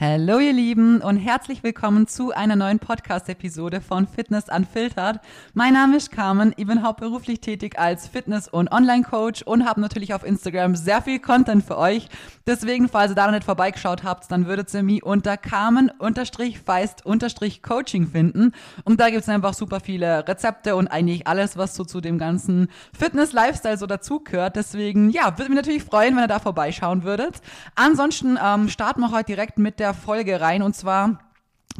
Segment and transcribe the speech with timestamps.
[0.00, 5.20] Hallo ihr Lieben und herzlich willkommen zu einer neuen Podcast-Episode von Fitness Unfiltered.
[5.52, 10.12] Mein Name ist Carmen, ich bin hauptberuflich tätig als Fitness- und Online-Coach und habe natürlich
[10.12, 12.08] auf Instagram sehr viel Content für euch.
[12.44, 18.50] Deswegen, falls ihr da noch nicht vorbeigeschaut habt, dann würdet ihr mich unter Carmen-Feist-Coaching finden.
[18.82, 22.66] Und da gibt's einfach super viele Rezepte und eigentlich alles, was so zu dem ganzen
[22.98, 24.56] Fitness-Lifestyle so dazugehört.
[24.56, 27.40] Deswegen, ja, würde mich natürlich freuen, wenn ihr da vorbeischauen würdet.
[27.76, 30.62] Ansonsten ähm, starten wir heute direkt mit der Folge rein.
[30.62, 31.18] Und zwar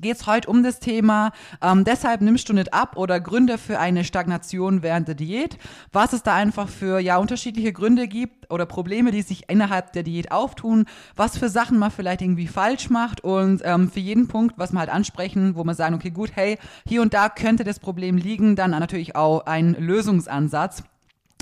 [0.01, 1.31] geht es heute um das Thema,
[1.63, 5.57] ähm, deshalb nimmst du nicht ab oder Gründe für eine Stagnation während der Diät,
[5.93, 10.03] was es da einfach für ja unterschiedliche Gründe gibt oder Probleme, die sich innerhalb der
[10.03, 13.23] Diät auftun, was für Sachen man vielleicht irgendwie falsch macht.
[13.23, 16.59] Und ähm, für jeden Punkt, was man halt ansprechen, wo man sagen, okay, gut, hey,
[16.87, 20.83] hier und da könnte das Problem liegen, dann natürlich auch ein Lösungsansatz.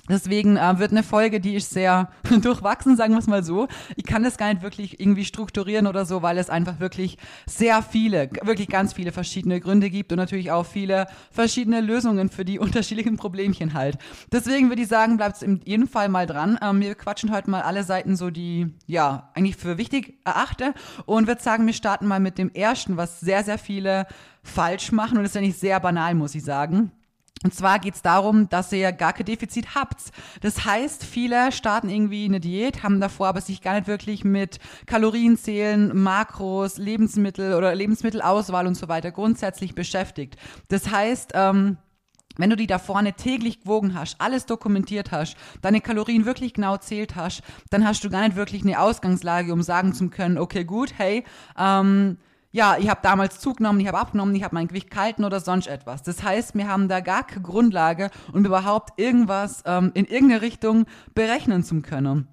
[0.08, 2.10] Deswegen äh, wird eine Folge, die ist sehr
[2.42, 3.68] durchwachsen, sagen wir es mal so.
[3.94, 7.82] Ich kann das gar nicht wirklich irgendwie strukturieren oder so, weil es einfach wirklich sehr
[7.82, 12.58] viele, wirklich ganz viele verschiedene Gründe gibt und natürlich auch viele verschiedene Lösungen für die
[12.58, 13.96] unterschiedlichen Problemchen halt.
[14.32, 16.58] Deswegen würde ich sagen, bleibt es in jedem Fall mal dran.
[16.60, 20.74] Ähm, wir quatschen heute mal alle Seiten so, die ja eigentlich für wichtig erachte
[21.06, 24.06] und würde sagen, wir starten mal mit dem ersten, was sehr, sehr viele
[24.42, 26.90] falsch machen und das ist nicht sehr banal, muss ich sagen.
[27.44, 30.12] Und zwar geht es darum, dass ihr gar kein Defizit habt.
[30.40, 34.58] Das heißt, viele starten irgendwie eine Diät, haben davor aber sich gar nicht wirklich mit
[34.86, 40.36] Kalorienzählen, Makros, Lebensmittel oder Lebensmittelauswahl und so weiter grundsätzlich beschäftigt.
[40.68, 41.78] Das heißt, ähm,
[42.36, 46.76] wenn du die da vorne täglich gewogen hast, alles dokumentiert hast, deine Kalorien wirklich genau
[46.78, 50.64] zählt hast, dann hast du gar nicht wirklich eine Ausgangslage, um sagen zu können, okay,
[50.64, 51.24] gut, hey,
[51.58, 52.16] ähm,
[52.52, 55.66] ja, ich habe damals zugenommen, ich habe abgenommen, ich habe mein Gewicht gehalten oder sonst
[55.66, 56.02] etwas.
[56.02, 60.84] Das heißt, wir haben da gar keine Grundlage, um überhaupt irgendwas ähm, in irgendeine Richtung
[61.14, 62.28] berechnen zu können.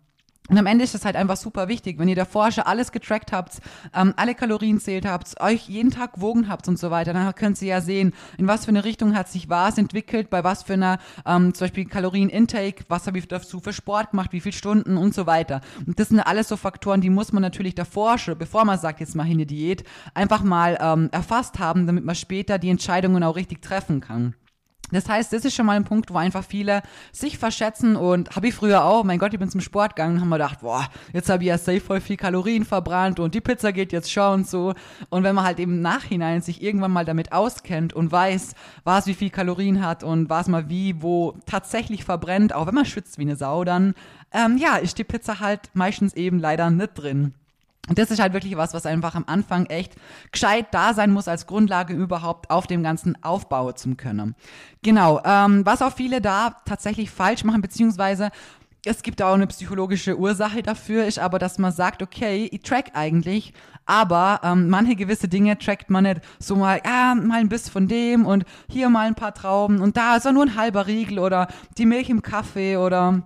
[0.49, 3.31] Und am Ende ist das halt einfach super wichtig, wenn ihr davor schon alles getrackt
[3.31, 3.59] habt,
[3.95, 7.61] ähm, alle Kalorien zählt habt, euch jeden Tag gewogen habt und so weiter, dann könnt
[7.61, 10.73] ihr ja sehen, in was für eine Richtung hat sich was entwickelt, bei was für
[10.73, 14.97] einer, ähm, zum Beispiel Kalorien-Intake, was habe ich dazu für Sport gemacht, wie viele Stunden
[14.97, 15.61] und so weiter.
[15.85, 18.99] Und das sind alles so Faktoren, die muss man natürlich davor schon, bevor man sagt,
[18.99, 19.83] jetzt mache ich eine Diät,
[20.15, 24.33] einfach mal ähm, erfasst haben, damit man später die Entscheidungen auch richtig treffen kann.
[24.91, 28.47] Das heißt, das ist schon mal ein Punkt, wo einfach viele sich verschätzen und habe
[28.47, 30.87] ich früher auch, mein Gott, ich bin zum Sport gegangen und haben mir gedacht, boah,
[31.13, 34.33] jetzt habe ich ja safe voll viel Kalorien verbrannt und die Pizza geht jetzt schon
[34.33, 34.73] und so.
[35.09, 39.13] Und wenn man halt im Nachhinein sich irgendwann mal damit auskennt und weiß, was wie
[39.13, 43.23] viel Kalorien hat und was mal wie, wo tatsächlich verbrennt, auch wenn man schwitzt wie
[43.23, 43.93] eine Sau, dann
[44.31, 47.33] ähm, ja, ist die Pizza halt meistens eben leider nicht drin.
[47.87, 49.95] Und das ist halt wirklich was, was einfach am Anfang echt
[50.31, 54.35] gescheit da sein muss als Grundlage überhaupt auf dem ganzen Aufbau zu können.
[54.83, 58.29] Genau, ähm, was auch viele da tatsächlich falsch machen, beziehungsweise
[58.85, 62.91] es gibt auch eine psychologische Ursache dafür, ist aber, dass man sagt, okay, ich track
[62.93, 63.53] eigentlich,
[63.85, 67.87] aber ähm, manche gewisse Dinge trackt man nicht so mal, ja, mal ein bisschen von
[67.87, 71.19] dem und hier mal ein paar Trauben und da ist auch nur ein halber Riegel
[71.19, 71.47] oder
[71.77, 73.23] die Milch im Kaffee oder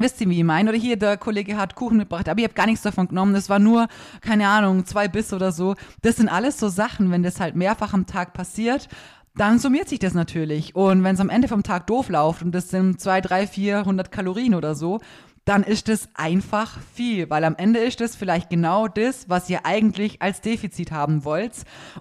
[0.00, 0.70] Wisst ihr, wie ich meine?
[0.70, 3.34] Oder hier, der Kollege hat Kuchen mitgebracht, aber ich habe gar nichts davon genommen.
[3.34, 3.86] Das war nur,
[4.22, 5.74] keine Ahnung, zwei Biss oder so.
[6.00, 8.88] Das sind alles so Sachen, wenn das halt mehrfach am Tag passiert,
[9.36, 10.74] dann summiert sich das natürlich.
[10.74, 14.10] Und wenn es am Ende vom Tag doof läuft und das sind zwei, drei, vierhundert
[14.10, 15.00] Kalorien oder so,
[15.44, 19.66] dann ist es einfach viel, weil am Ende ist es vielleicht genau das, was ihr
[19.66, 21.52] eigentlich als Defizit haben wollt.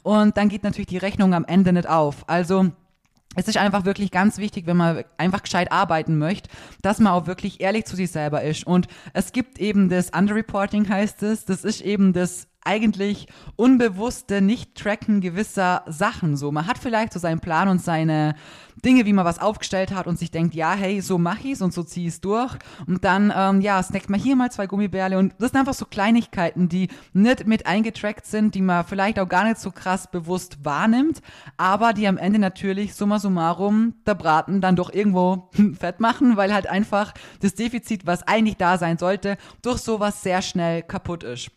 [0.04, 2.24] Und dann geht natürlich die Rechnung am Ende nicht auf.
[2.28, 2.72] Also,
[3.36, 6.50] es ist einfach wirklich ganz wichtig, wenn man einfach gescheit arbeiten möchte,
[6.82, 8.66] dass man auch wirklich ehrlich zu sich selber ist.
[8.66, 13.26] Und es gibt eben das Underreporting heißt es, das ist eben das eigentlich
[13.56, 16.38] unbewusste Nicht-Tracken gewisser Sachen.
[16.38, 18.36] So, man hat vielleicht so seinen Plan und seine
[18.86, 21.74] Dinge, wie man was aufgestellt hat und sich denkt, ja, hey, so mach ich's und
[21.74, 22.56] so zieh ich's durch.
[22.86, 25.86] Und dann, ähm, ja, snackt man hier mal zwei Gummibärle und das sind einfach so
[25.86, 30.64] Kleinigkeiten, die nicht mit eingetrackt sind, die man vielleicht auch gar nicht so krass bewusst
[30.64, 31.22] wahrnimmt,
[31.58, 36.54] aber die am Ende natürlich summa summarum der Braten dann doch irgendwo fett machen, weil
[36.54, 41.52] halt einfach das Defizit, was eigentlich da sein sollte, durch sowas sehr schnell kaputt ist.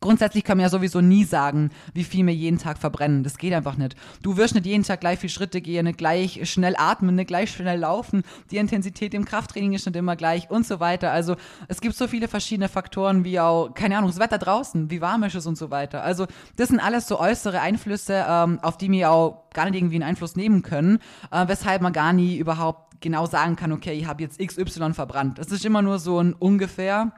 [0.00, 3.24] Grundsätzlich kann man ja sowieso nie sagen, wie viel wir jeden Tag verbrennen.
[3.24, 3.96] Das geht einfach nicht.
[4.22, 7.50] Du wirst nicht jeden Tag gleich viel Schritte gehen, nicht gleich schnell atmen, nicht gleich
[7.50, 8.22] schnell laufen.
[8.50, 11.12] Die Intensität im Krafttraining ist nicht immer gleich und so weiter.
[11.12, 11.36] Also
[11.68, 15.22] es gibt so viele verschiedene Faktoren wie auch, keine Ahnung, das Wetter draußen, wie warm
[15.24, 16.02] ist es und so weiter.
[16.02, 16.26] Also
[16.56, 20.04] das sind alles so äußere Einflüsse, ähm, auf die wir auch gar nicht irgendwie einen
[20.04, 20.98] Einfluss nehmen können,
[21.30, 25.38] äh, weshalb man gar nie überhaupt genau sagen kann, okay, ich habe jetzt XY verbrannt.
[25.38, 27.12] Es ist immer nur so ein ungefähr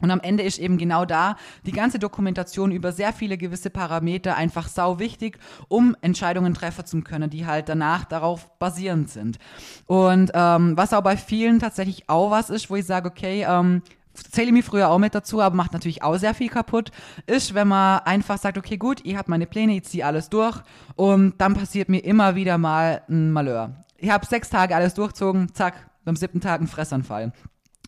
[0.00, 4.36] und am Ende ist eben genau da die ganze Dokumentation über sehr viele gewisse Parameter
[4.36, 5.38] einfach sau wichtig,
[5.68, 9.38] um Entscheidungen treffen zu können, die halt danach darauf basierend sind.
[9.86, 13.82] Und ähm, was auch bei vielen tatsächlich auch was ist, wo ich sage, okay, ähm,
[14.12, 16.90] zähle mich früher auch mit dazu, aber macht natürlich auch sehr viel kaputt,
[17.26, 20.58] ist, wenn man einfach sagt, okay, gut, ich habe meine Pläne, ich ziehe alles durch
[20.94, 23.84] und dann passiert mir immer wieder mal ein Malheur.
[23.98, 27.32] Ich habe sechs Tage alles durchzogen, zack, beim siebten Tag ein Fressanfall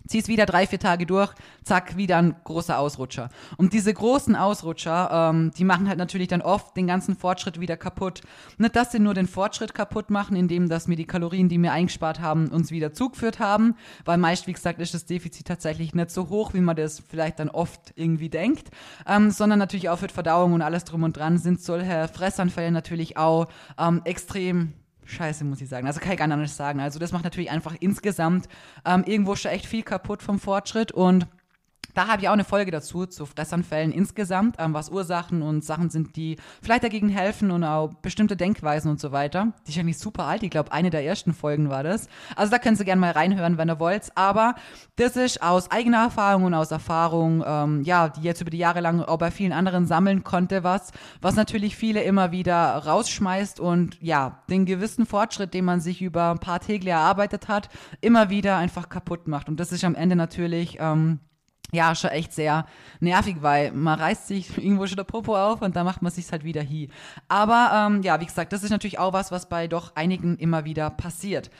[0.09, 1.33] ziehst wieder drei, vier Tage durch,
[1.63, 3.29] zack, wieder ein großer Ausrutscher.
[3.57, 7.77] Und diese großen Ausrutscher, ähm, die machen halt natürlich dann oft den ganzen Fortschritt wieder
[7.77, 8.23] kaputt.
[8.57, 11.73] Nicht, dass sie nur den Fortschritt kaputt machen, indem dass mir die Kalorien, die wir
[11.73, 16.11] eingespart haben, uns wieder zugeführt haben, weil meist, wie gesagt, ist das Defizit tatsächlich nicht
[16.11, 18.71] so hoch, wie man das vielleicht dann oft irgendwie denkt,
[19.07, 23.17] ähm, sondern natürlich auch für Verdauung und alles drum und dran sind solche Fressanfälle natürlich
[23.17, 24.73] auch ähm, extrem
[25.09, 25.87] scheiße, muss ich sagen.
[25.87, 26.81] Also kann ich gar nicht sagen.
[26.81, 28.49] Also das macht natürlich einfach insgesamt
[28.85, 31.27] ähm, irgendwo schon echt viel kaputt vom Fortschritt und
[31.99, 35.91] da habe ich auch eine Folge dazu, zu Fressanfällen insgesamt, ähm, was Ursachen und Sachen
[35.91, 39.53] sind, die vielleicht dagegen helfen und auch bestimmte Denkweisen und so weiter.
[39.67, 42.09] Die ist eigentlich super alt, ich glaube, eine der ersten Folgen war das.
[42.37, 44.13] Also da können Sie gerne mal reinhören, wenn ihr wollt.
[44.15, 44.55] Aber
[44.95, 48.81] das ist aus eigener Erfahrung und aus Erfahrung, ähm, ja, die jetzt über die Jahre
[48.81, 54.01] lang auch bei vielen anderen sammeln konnte, was, was natürlich viele immer wieder rausschmeißt und
[54.01, 57.71] ja, den gewissen Fortschritt, den man sich über ein paar Tägli erarbeitet hat,
[58.01, 59.49] immer wieder einfach kaputt macht.
[59.49, 61.19] Und das ist am Ende natürlich, ähm,
[61.73, 62.67] ja, schon echt sehr
[63.01, 66.31] nervig, weil man reißt sich irgendwo schon der Popo auf und dann macht man sich
[66.31, 66.89] halt wieder hier.
[67.29, 70.65] Aber ähm, ja, wie gesagt, das ist natürlich auch was, was bei doch einigen immer
[70.65, 71.51] wieder passiert.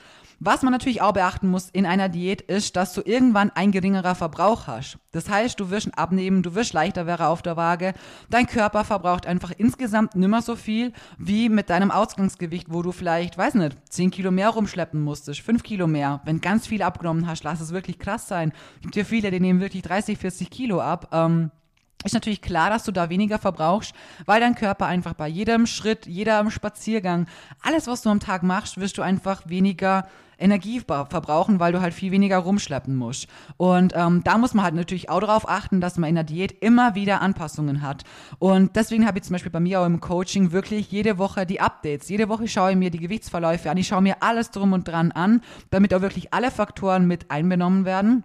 [0.41, 4.15] Was man natürlich auch beachten muss in einer Diät ist, dass du irgendwann ein geringerer
[4.15, 4.97] Verbrauch hast.
[5.11, 7.93] Das heißt, du wirst abnehmen, du wirst leichter wäre auf der Waage.
[8.29, 13.37] Dein Körper verbraucht einfach insgesamt nimmer so viel wie mit deinem Ausgangsgewicht, wo du vielleicht,
[13.37, 16.21] weiß nicht, 10 Kilo mehr rumschleppen musstest, 5 Kilo mehr.
[16.23, 18.53] Wenn ganz viel abgenommen hast, lass es wirklich krass sein.
[18.77, 21.09] Es gibt ja viele, die nehmen wirklich 30, 40 Kilo ab.
[21.11, 21.51] Ähm,
[22.05, 23.93] ist natürlich klar, dass du da weniger verbrauchst,
[24.25, 27.27] weil dein Körper einfach bei jedem Schritt, jedem Spaziergang,
[27.61, 30.07] alles, was du am Tag machst, wirst du einfach weniger
[30.39, 33.27] Energie verbrauchen, weil du halt viel weniger rumschleppen musst.
[33.57, 36.51] Und ähm, da muss man halt natürlich auch darauf achten, dass man in der Diät
[36.61, 38.03] immer wieder Anpassungen hat.
[38.39, 41.61] Und deswegen habe ich zum Beispiel bei mir auch im Coaching wirklich jede Woche die
[41.61, 42.09] Updates.
[42.09, 43.77] Jede Woche schaue ich mir die Gewichtsverläufe an.
[43.77, 47.85] Ich schaue mir alles drum und dran an, damit auch wirklich alle Faktoren mit einbenommen
[47.85, 48.23] werden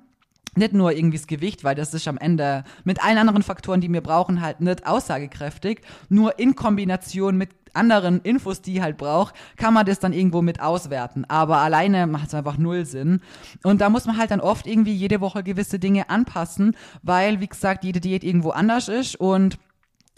[0.57, 3.93] nicht nur irgendwie das Gewicht, weil das ist am Ende mit allen anderen Faktoren, die
[3.93, 5.81] wir brauchen, halt nicht aussagekräftig.
[6.09, 10.61] Nur in Kombination mit anderen Infos, die halt braucht, kann man das dann irgendwo mit
[10.61, 11.25] auswerten.
[11.27, 13.21] Aber alleine macht es einfach null Sinn.
[13.63, 17.49] Und da muss man halt dann oft irgendwie jede Woche gewisse Dinge anpassen, weil, wie
[17.49, 19.59] gesagt, jede Diät irgendwo anders ist und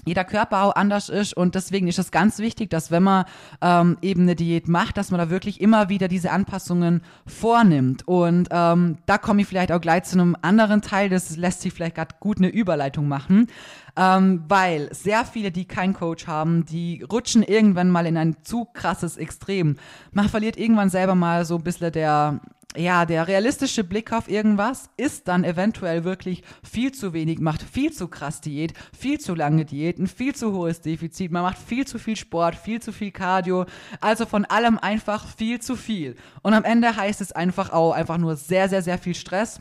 [0.06, 3.25] jeder Körper auch anders ist und deswegen ist es ganz wichtig, dass wenn man
[3.61, 8.06] ähm, eben eine Diät macht, dass man da wirklich immer wieder diese Anpassungen vornimmt.
[8.06, 11.73] Und ähm, da komme ich vielleicht auch gleich zu einem anderen Teil, das lässt sich
[11.73, 13.49] vielleicht gerade gut eine Überleitung machen,
[13.97, 18.64] ähm, weil sehr viele, die keinen Coach haben, die rutschen irgendwann mal in ein zu
[18.64, 19.76] krasses Extrem.
[20.12, 22.41] Man verliert irgendwann selber mal so ein bisschen der
[22.76, 27.93] ja, der realistische Blick auf irgendwas ist dann eventuell wirklich viel zu wenig, macht viel
[27.93, 31.99] zu krass Diät, viel zu lange Diäten, viel zu hohes Defizit, man macht viel zu
[31.99, 33.67] viel Sport, viel zu viel Cardio,
[34.00, 36.17] also von allem einfach viel zu viel.
[36.43, 39.61] Und am Ende heißt es einfach auch einfach nur sehr, sehr, sehr viel Stress.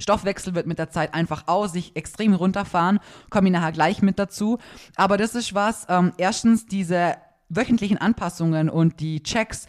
[0.00, 4.18] Stoffwechsel wird mit der Zeit einfach auch sich extrem runterfahren, komme ich nachher gleich mit
[4.18, 4.58] dazu.
[4.96, 7.16] Aber das ist was, ähm, erstens diese
[7.50, 9.66] wöchentlichen Anpassungen und die Checks,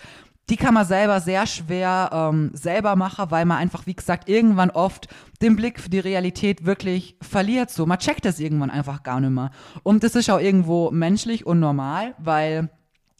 [0.51, 4.69] die kann man selber sehr schwer ähm, selber machen, weil man einfach, wie gesagt, irgendwann
[4.69, 5.07] oft
[5.41, 7.71] den Blick für die Realität wirklich verliert.
[7.71, 9.51] So, man checkt das irgendwann einfach gar nicht mehr.
[9.83, 12.69] Und das ist auch irgendwo menschlich und normal, weil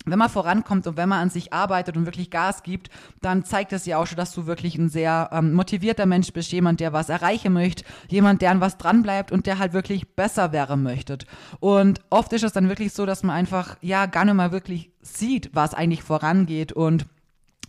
[0.05, 2.89] wenn man vorankommt und wenn man an sich arbeitet und wirklich Gas gibt,
[3.21, 6.51] dann zeigt das ja auch schon, dass du wirklich ein sehr ähm, motivierter Mensch bist,
[6.51, 10.51] jemand, der was erreichen möchte, jemand, der an was dranbleibt und der halt wirklich besser
[10.51, 11.19] werden möchte.
[11.59, 14.91] Und oft ist es dann wirklich so, dass man einfach, ja, gar nicht mal wirklich
[15.01, 17.05] sieht, was eigentlich vorangeht und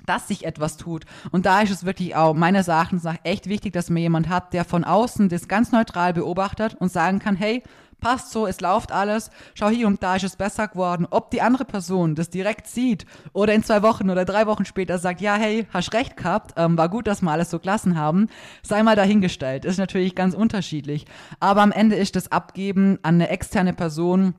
[0.07, 1.05] dass sich etwas tut.
[1.31, 4.53] Und da ist es wirklich auch meines Erachtens nach echt wichtig, dass man jemand hat,
[4.53, 7.63] der von außen das ganz neutral beobachtet und sagen kann, hey,
[8.03, 11.07] passt so, es läuft alles, schau hier und da ist es besser geworden.
[11.11, 14.99] Ob die andere Person das direkt sieht oder in zwei Wochen oder drei Wochen später
[14.99, 18.29] sagt, ja, hey, hast recht gehabt, ähm, war gut, dass wir alles so gelassen haben,
[18.63, 19.65] sei mal dahingestellt.
[19.65, 21.07] Ist natürlich ganz unterschiedlich.
[21.41, 24.35] Aber am Ende ist das Abgeben an eine externe Person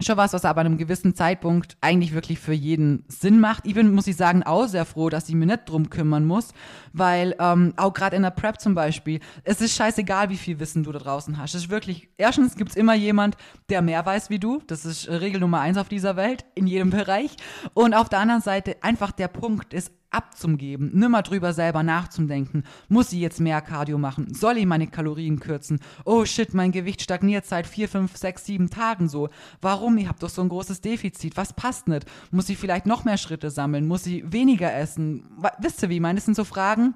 [0.00, 3.66] schon was, was aber an einem gewissen Zeitpunkt eigentlich wirklich für jeden Sinn macht.
[3.66, 6.52] Ich bin, muss ich sagen, auch sehr froh, dass ich mir nicht drum kümmern muss,
[6.92, 10.84] weil ähm, auch gerade in der Prep zum Beispiel, es ist scheißegal, wie viel Wissen
[10.84, 11.54] du da draußen hast.
[11.54, 13.36] Es ist wirklich, erstens gibt's immer jemand,
[13.68, 14.62] der mehr weiß wie du.
[14.66, 17.36] Das ist Regel Nummer eins auf dieser Welt, in jedem Bereich.
[17.74, 22.64] Und auf der anderen Seite einfach der Punkt ist, abzugeben, nimmer drüber selber nachzudenken.
[22.88, 24.32] Muss ich jetzt mehr Cardio machen?
[24.32, 25.80] Soll ich meine Kalorien kürzen?
[26.04, 29.28] Oh shit, mein Gewicht stagniert seit vier, fünf, sechs, sieben Tagen so.
[29.60, 29.98] Warum?
[29.98, 31.36] Ich habe doch so ein großes Defizit.
[31.36, 32.06] Was passt nicht?
[32.30, 33.86] Muss ich vielleicht noch mehr Schritte sammeln?
[33.86, 35.24] Muss ich weniger essen?
[35.58, 36.20] Wisst ihr, wie meine?
[36.20, 36.94] Sind so Fragen,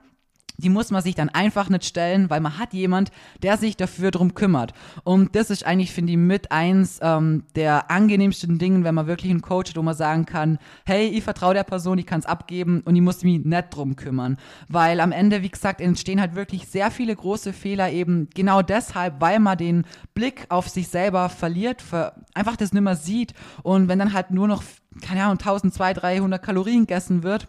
[0.58, 3.10] die muss man sich dann einfach nicht stellen, weil man hat jemand,
[3.42, 4.72] der sich dafür drum kümmert.
[5.04, 9.30] Und das ist eigentlich, finde ich, mit eins ähm, der angenehmsten Dinge, wenn man wirklich
[9.30, 12.26] einen Coach hat, wo man sagen kann, hey, ich vertraue der Person, ich kann es
[12.26, 14.36] abgeben und ich muss mich nicht drum kümmern.
[14.68, 19.20] Weil am Ende, wie gesagt, entstehen halt wirklich sehr viele große Fehler eben genau deshalb,
[19.20, 21.82] weil man den Blick auf sich selber verliert,
[22.34, 23.34] einfach das nicht mehr sieht.
[23.62, 24.62] Und wenn dann halt nur noch,
[25.00, 27.48] keine Ahnung, 1200, 300 Kalorien gegessen wird,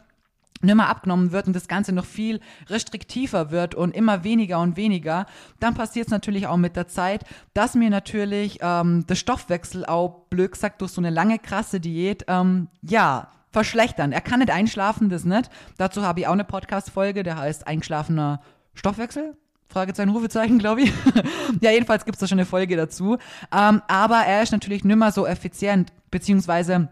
[0.63, 5.25] nimmer abgenommen wird und das Ganze noch viel restriktiver wird und immer weniger und weniger,
[5.59, 10.25] dann passiert es natürlich auch mit der Zeit, dass mir natürlich ähm, der Stoffwechsel auch
[10.29, 14.11] blöd gesagt durch so eine lange krasse Diät, ähm, ja, verschlechtern.
[14.11, 15.49] Er kann nicht einschlafen, das nicht.
[15.77, 18.41] Dazu habe ich auch eine Podcast-Folge, der heißt Eingeschlafener
[18.73, 19.37] Stoffwechsel.
[19.69, 20.93] Fragezeichen, Rufezeichen, glaube ich.
[21.61, 23.17] ja, jedenfalls gibt es da schon eine Folge dazu.
[23.55, 26.89] Ähm, aber er ist natürlich nimmer so effizient, beziehungsweise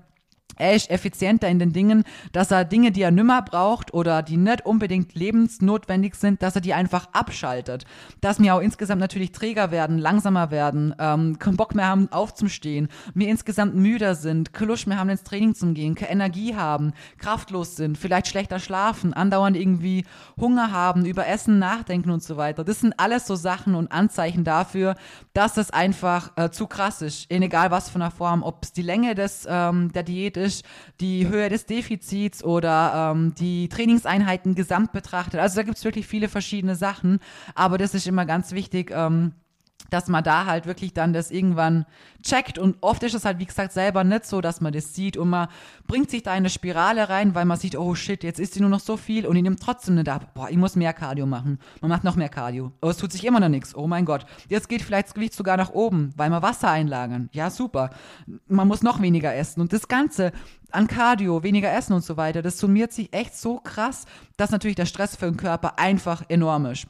[0.61, 4.65] er effizienter in den Dingen, dass er Dinge, die er nimmer braucht oder die nicht
[4.65, 7.85] unbedingt lebensnotwendig sind, dass er die einfach abschaltet.
[8.21, 12.87] Dass wir auch insgesamt natürlich träger werden, langsamer werden, ähm, keinen Bock mehr haben aufzustehen,
[13.13, 16.93] wir insgesamt müder sind, keine Lust mehr haben ins Training zu gehen, keine Energie haben,
[17.17, 20.05] kraftlos sind, vielleicht schlechter schlafen, andauernd irgendwie
[20.39, 22.63] Hunger haben, über Essen nachdenken und so weiter.
[22.63, 24.95] Das sind alles so Sachen und Anzeichen dafür,
[25.33, 28.73] dass es einfach äh, zu krass ist, in egal was von der Form, ob es
[28.73, 30.65] die Länge des, ähm, der Diät ist, ist,
[30.99, 35.39] die Höhe des Defizits oder ähm, die Trainingseinheiten gesamt betrachtet.
[35.39, 37.19] Also da gibt es wirklich viele verschiedene Sachen,
[37.55, 38.91] aber das ist immer ganz wichtig.
[38.93, 39.33] Ähm,
[39.89, 41.85] dass man da halt wirklich dann das irgendwann
[42.23, 42.57] checkt.
[42.57, 45.29] Und oft ist es halt, wie gesagt, selber nicht so, dass man das sieht und
[45.29, 45.47] man
[45.87, 48.61] bringt sich da in eine Spirale rein, weil man sieht, oh shit, jetzt ist sie
[48.61, 50.33] nur noch so viel und ich nehme trotzdem nicht ab.
[50.33, 51.59] Boah, ich muss mehr Cardio machen.
[51.81, 52.71] Man macht noch mehr Cardio.
[52.81, 53.75] Aber es tut sich immer noch nichts.
[53.75, 54.25] Oh mein Gott.
[54.47, 57.29] Jetzt geht vielleicht das Gewicht sogar nach oben, weil wir Wasser einlagern.
[57.33, 57.89] Ja, super.
[58.47, 59.61] Man muss noch weniger essen.
[59.61, 60.31] Und das Ganze
[60.71, 64.05] an Cardio, weniger essen und so weiter, das summiert sich echt so krass,
[64.37, 66.87] dass natürlich der Stress für den Körper einfach enorm ist.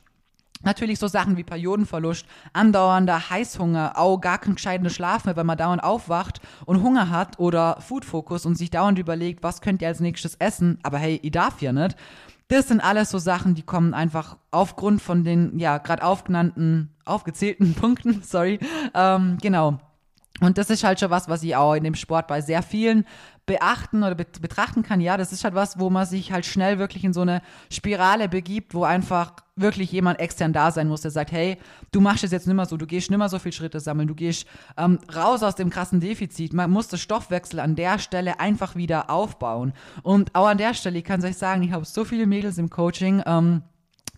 [0.63, 5.57] Natürlich so Sachen wie Periodenverlust, andauernder Heißhunger, auch gar kein gescheitener Schlaf mehr, wenn man
[5.57, 9.99] dauernd aufwacht und Hunger hat oder Foodfokus und sich dauernd überlegt, was könnt ihr als
[9.99, 11.95] nächstes essen, aber hey, ich darf ja nicht.
[12.47, 17.73] Das sind alles so Sachen, die kommen einfach aufgrund von den, ja, gerade aufgenannten, aufgezählten
[17.79, 18.59] Punkten, sorry,
[18.93, 19.79] ähm, genau.
[20.41, 23.05] Und das ist halt schon was, was ich auch in dem Sport bei sehr vielen
[23.45, 24.99] beachten oder betrachten kann.
[24.99, 28.27] Ja, das ist halt was, wo man sich halt schnell wirklich in so eine Spirale
[28.27, 31.57] begibt, wo einfach wirklich jemand extern da sein muss, der sagt, hey,
[31.91, 34.07] du machst es jetzt nicht mehr so, du gehst nicht mehr so viele Schritte sammeln,
[34.07, 36.53] du gehst ähm, raus aus dem krassen Defizit.
[36.53, 39.73] Man muss das Stoffwechsel an der Stelle einfach wieder aufbauen.
[40.01, 42.69] Und auch an der Stelle, ich kann euch sagen, ich habe so viele Mädels im
[42.69, 43.61] Coaching, ähm,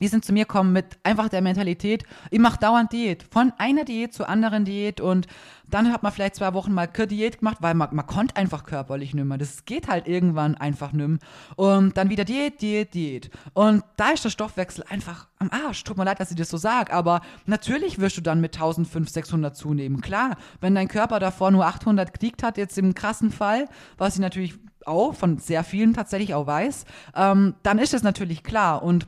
[0.03, 3.23] die sind zu mir kommen mit einfach der Mentalität, ich mache dauernd Diät.
[3.31, 5.27] Von einer Diät zur anderen Diät und
[5.69, 9.13] dann hat man vielleicht zwei Wochen mal Diät gemacht, weil man, man konnte einfach körperlich
[9.13, 9.37] nicht mehr.
[9.37, 11.19] Das geht halt irgendwann einfach nicht mehr.
[11.55, 13.29] Und dann wieder Diät, Diät, Diät.
[13.53, 15.85] Und da ist der Stoffwechsel einfach am Arsch.
[15.85, 19.09] Tut mir leid, dass ich das so sage, aber natürlich wirst du dann mit 1500,
[19.09, 20.01] 600 zunehmen.
[20.01, 24.19] Klar, wenn dein Körper davor nur 800 gekriegt hat, jetzt im krassen Fall, was ich
[24.19, 24.55] natürlich
[24.85, 26.83] auch von sehr vielen tatsächlich auch weiß,
[27.15, 28.83] ähm, dann ist es natürlich klar.
[28.83, 29.07] Und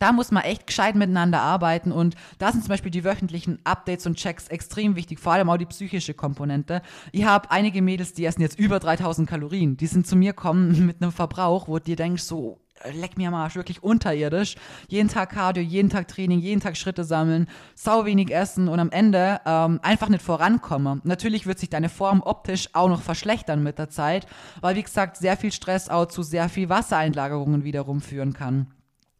[0.00, 4.06] da muss man echt gescheit miteinander arbeiten und da sind zum Beispiel die wöchentlichen Updates
[4.06, 6.82] und Checks extrem wichtig, vor allem auch die psychische Komponente.
[7.12, 10.86] Ich habe einige Mädels, die essen jetzt über 3000 Kalorien, die sind zu mir kommen
[10.86, 12.58] mit einem Verbrauch, wo dir denkst, so,
[12.94, 14.56] leck mir am Arsch, wirklich unterirdisch.
[14.88, 18.90] Jeden Tag Cardio, jeden Tag Training, jeden Tag Schritte sammeln, sau wenig essen und am
[18.90, 21.00] Ende ähm, einfach nicht vorankommen.
[21.04, 24.26] Natürlich wird sich deine Form optisch auch noch verschlechtern mit der Zeit,
[24.60, 28.68] weil wie gesagt sehr viel Stress auch zu sehr viel Wassereinlagerungen wiederum führen kann.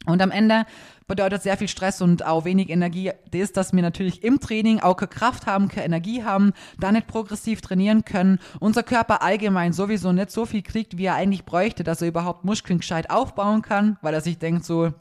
[0.05, 0.65] Und am Ende
[1.07, 4.95] bedeutet sehr viel Stress und auch wenig Energie das, dass wir natürlich im Training auch
[4.95, 10.11] keine Kraft haben, keine Energie haben, da nicht progressiv trainieren können, unser Körper allgemein sowieso
[10.11, 13.97] nicht so viel kriegt, wie er eigentlich bräuchte, dass er überhaupt Muskeln gescheit aufbauen kann,
[14.01, 14.93] weil er sich denkt so,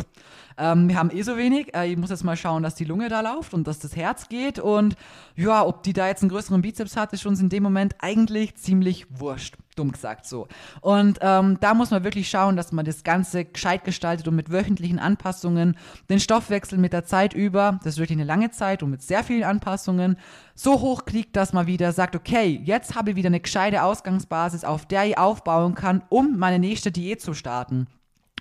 [0.60, 1.74] ähm, wir haben eh so wenig.
[1.74, 4.28] Äh, ich muss jetzt mal schauen, dass die Lunge da läuft und dass das Herz
[4.28, 4.58] geht.
[4.58, 4.94] Und
[5.34, 8.54] ja, ob die da jetzt einen größeren Bizeps hat, ist uns in dem Moment eigentlich
[8.56, 9.56] ziemlich wurscht.
[9.76, 10.48] Dumm gesagt so.
[10.82, 14.52] Und ähm, da muss man wirklich schauen, dass man das Ganze gescheit gestaltet und mit
[14.52, 15.76] wöchentlichen Anpassungen
[16.10, 19.24] den Stoffwechsel mit der Zeit über, das ist wirklich eine lange Zeit und mit sehr
[19.24, 20.18] vielen Anpassungen,
[20.54, 24.64] so hoch kriegt, dass man wieder sagt, okay, jetzt habe ich wieder eine gescheite Ausgangsbasis,
[24.64, 27.86] auf der ich aufbauen kann, um meine nächste Diät zu starten.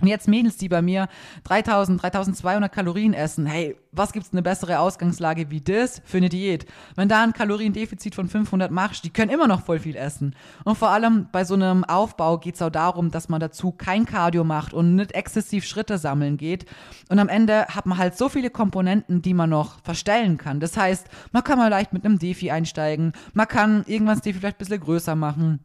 [0.02, 1.08] Und jetzt Mädels, die bei mir
[1.44, 6.66] 3000, 3200 Kalorien essen, hey, was gibt's eine bessere Ausgangslage wie das für eine Diät?
[6.96, 10.36] Wenn da ein Kaloriendefizit von 500 machst, die können immer noch voll viel essen.
[10.64, 14.44] Und vor allem bei so einem Aufbau geht's auch darum, dass man dazu kein Cardio
[14.44, 16.66] macht und nicht exzessiv Schritte sammeln geht.
[17.10, 20.60] Und am Ende hat man halt so viele Komponenten, die man noch verstellen kann.
[20.60, 24.40] Das heißt, man kann mal leicht mit einem Defi einsteigen, man kann irgendwann das Defi
[24.40, 25.60] vielleicht ein bisschen größer machen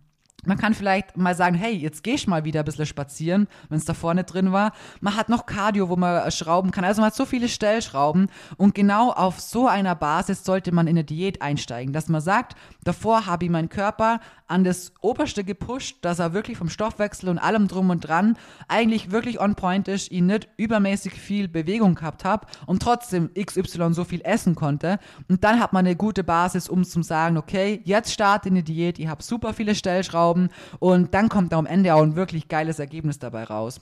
[0.47, 3.79] man kann vielleicht mal sagen, hey, jetzt geh ich mal wieder ein bisschen spazieren, wenn
[3.79, 4.73] es da vorne drin war.
[5.01, 6.85] Man hat noch Cardio, wo man schrauben kann.
[6.85, 8.29] Also man hat so viele Stellschrauben.
[8.57, 12.57] Und genau auf so einer Basis sollte man in eine Diät einsteigen, dass man sagt,
[12.85, 17.39] davor habe ich meinen Körper an das Oberste gepusht, dass er wirklich vom Stoffwechsel und
[17.39, 18.37] allem drum und dran
[18.69, 23.95] eigentlich wirklich on point ist, ihn nicht übermäßig viel Bewegung gehabt habe und trotzdem XY
[23.95, 24.99] so viel essen konnte.
[25.29, 28.63] Und dann hat man eine gute Basis, um zu sagen, okay, jetzt starte in die
[28.63, 30.34] Diät, ich habe super viele Stellschrauben
[30.79, 33.81] und dann kommt da am Ende auch ein wirklich geiles Ergebnis dabei raus.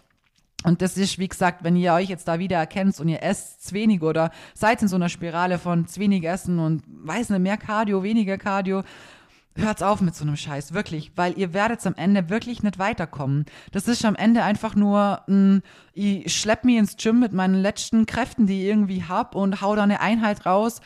[0.65, 3.67] Und das ist, wie gesagt, wenn ihr euch jetzt da wieder erkennt und ihr esst
[3.67, 7.41] zu wenig oder seid in so einer Spirale von zu wenig Essen und weiß nicht,
[7.41, 8.85] mehr Cardio, weniger Cardio,
[9.55, 13.45] Hört's auf mit so einem Scheiß, wirklich, weil ihr werdet am Ende wirklich nicht weiterkommen.
[13.71, 18.07] Das ist am Ende einfach nur ein, ich schlepp mich ins Gym mit meinen letzten
[18.07, 20.81] Kräften, die ich irgendwie hab und hau da eine Einheit raus.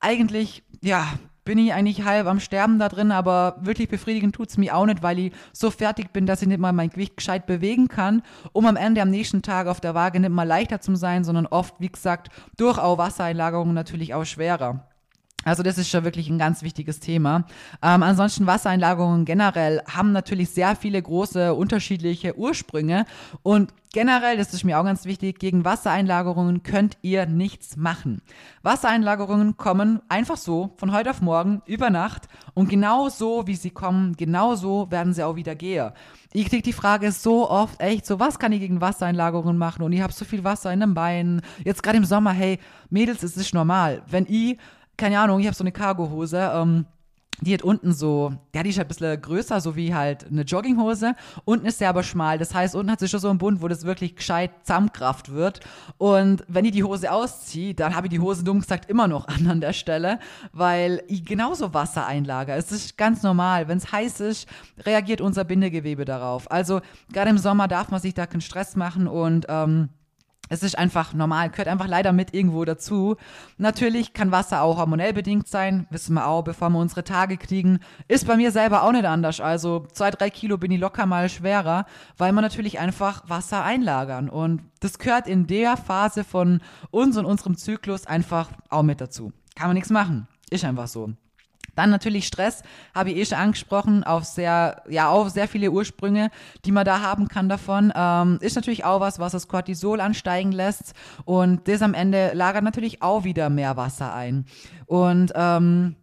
[0.00, 1.06] Eigentlich, ja,
[1.44, 5.02] bin ich eigentlich halb am Sterben da drin, aber wirklich befriedigend tut's mir auch nicht,
[5.02, 8.66] weil ich so fertig bin, dass ich nicht mal mein Gewicht gescheit bewegen kann, um
[8.66, 11.74] am Ende am nächsten Tag auf der Waage nicht mal leichter zu sein, sondern oft,
[11.78, 14.89] wie gesagt, durch auch Wassereinlagerungen natürlich auch schwerer.
[15.44, 17.44] Also das ist schon wirklich ein ganz wichtiges Thema.
[17.82, 23.06] Ähm, ansonsten Wassereinlagerungen generell haben natürlich sehr viele große unterschiedliche Ursprünge
[23.42, 28.20] und generell, das ist mir auch ganz wichtig, gegen Wassereinlagerungen könnt ihr nichts machen.
[28.62, 33.70] Wassereinlagerungen kommen einfach so von heute auf morgen über Nacht und genau so, wie sie
[33.70, 35.90] kommen, genau so werden sie auch wieder gehen.
[36.32, 39.92] Ich kriege die Frage so oft, echt, so was kann ich gegen Wassereinlagerungen machen und
[39.92, 41.40] ich habe so viel Wasser in den Beinen.
[41.64, 42.58] Jetzt gerade im Sommer, hey,
[42.90, 44.02] Mädels, es ist normal.
[44.06, 44.56] Wenn ich
[45.00, 46.84] keine Ahnung, ich habe so eine Cargohose, ähm,
[47.40, 50.42] die hat unten so, ja, die ist halt ein bisschen größer, so wie halt eine
[50.42, 51.14] Jogginghose.
[51.46, 52.36] Unten ist sie aber schmal.
[52.36, 55.60] Das heißt, unten hat sie schon so einen Bund, wo das wirklich gescheit zusammenkraft wird.
[55.96, 59.26] Und wenn ich die Hose ausziehe, dann habe ich die Hose dumm gesagt immer noch
[59.28, 60.18] an an der Stelle,
[60.52, 62.54] weil ich genauso Wasser einlager.
[62.56, 63.68] Es ist ganz normal.
[63.68, 64.46] Wenn es heiß ist,
[64.84, 66.50] reagiert unser Bindegewebe darauf.
[66.50, 69.88] Also gerade im Sommer darf man sich da keinen Stress machen und ähm,
[70.50, 73.16] es ist einfach normal, gehört einfach leider mit irgendwo dazu.
[73.56, 77.78] Natürlich kann Wasser auch hormonell bedingt sein, wissen wir auch, bevor wir unsere Tage kriegen.
[78.08, 79.40] Ist bei mir selber auch nicht anders.
[79.40, 81.86] Also zwei, drei Kilo bin ich locker mal schwerer,
[82.18, 84.28] weil man natürlich einfach Wasser einlagern.
[84.28, 89.32] Und das gehört in der Phase von uns und unserem Zyklus einfach auch mit dazu.
[89.54, 90.26] Kann man nichts machen.
[90.50, 91.12] Ist einfach so.
[91.74, 92.62] Dann natürlich Stress,
[92.94, 96.30] habe ich eh schon angesprochen, auf sehr, ja, auf sehr viele Ursprünge,
[96.64, 97.92] die man da haben kann davon.
[97.94, 100.94] Ähm, ist natürlich auch was, was das Cortisol ansteigen lässt.
[101.24, 104.46] Und das am Ende lagert natürlich auch wieder mehr Wasser ein.
[104.86, 105.96] Und ähm,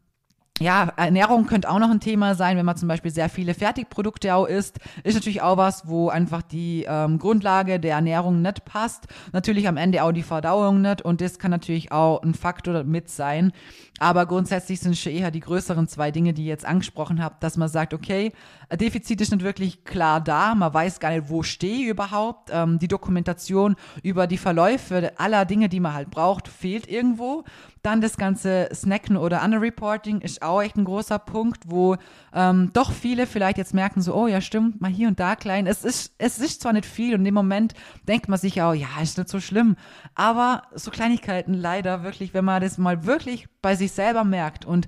[0.59, 4.33] ja, Ernährung könnte auch noch ein Thema sein, wenn man zum Beispiel sehr viele Fertigprodukte
[4.33, 4.79] auch isst.
[5.03, 9.07] Ist natürlich auch was, wo einfach die ähm, Grundlage der Ernährung nicht passt.
[9.33, 13.09] Natürlich am Ende auch die Verdauung nicht und das kann natürlich auch ein Faktor mit
[13.09, 13.51] sein.
[13.99, 17.57] Aber grundsätzlich sind schon eher die größeren zwei Dinge, die ich jetzt angesprochen habe, dass
[17.57, 18.31] man sagt, okay,
[18.71, 22.49] Defizit ist nicht wirklich klar da, man weiß gar nicht, wo stehe ich überhaupt.
[22.51, 27.43] Ähm, die Dokumentation über die Verläufe aller Dinge, die man halt braucht, fehlt irgendwo.
[27.87, 31.95] Dann das ganze Snacken oder Underreporting ist auch echt ein großer Punkt, wo
[32.33, 35.67] ähm, doch viele vielleicht jetzt merken so, oh ja, stimmt, mal hier und da klein.
[35.67, 38.89] Es ist, es ist zwar nicht viel und dem Moment denkt man sich auch, ja,
[39.01, 39.77] ist nicht so schlimm.
[40.15, 44.87] Aber so Kleinigkeiten leider wirklich, wenn man das mal wirklich bei sich selber merkt und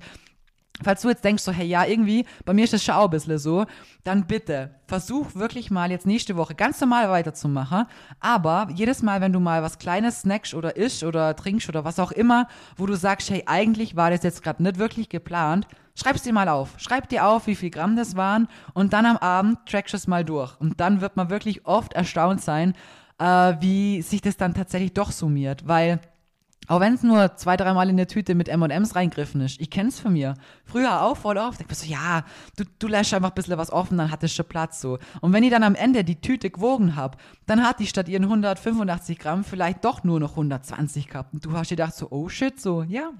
[0.82, 3.10] Falls du jetzt denkst, so, hey, ja, irgendwie, bei mir ist das schon auch ein
[3.10, 3.66] bisschen so,
[4.02, 7.84] dann bitte versuch wirklich mal jetzt nächste Woche ganz normal weiterzumachen.
[8.18, 11.98] Aber jedes Mal, wenn du mal was Kleines snackst oder isch oder trinkst oder was
[11.98, 16.22] auch immer, wo du sagst, hey, eigentlich war das jetzt gerade nicht wirklich geplant, schreib's
[16.22, 16.70] dir mal auf.
[16.78, 20.24] Schreib dir auf, wie viel Gramm das waren und dann am Abend trackst es mal
[20.24, 20.58] durch.
[20.60, 22.74] Und dann wird man wirklich oft erstaunt sein,
[23.18, 26.00] äh, wie sich das dann tatsächlich doch summiert, weil
[26.70, 29.60] auch wenn es nur zwei, dreimal in der Tüte mit M&M's reingriffen ist.
[29.60, 30.34] Ich kenn's von mir.
[30.64, 31.60] Früher auch voll oft.
[31.60, 32.24] Ich bin so, ja,
[32.56, 35.00] du, du lässt einfach ein bisschen was offen, dann hat es schon Platz so.
[35.20, 38.22] Und wenn ich dann am Ende die Tüte gewogen hab, dann hat die statt ihren
[38.22, 41.34] 185 Gramm vielleicht doch nur noch 120 gehabt.
[41.34, 43.10] Und du hast dir gedacht so, oh shit, so, ja.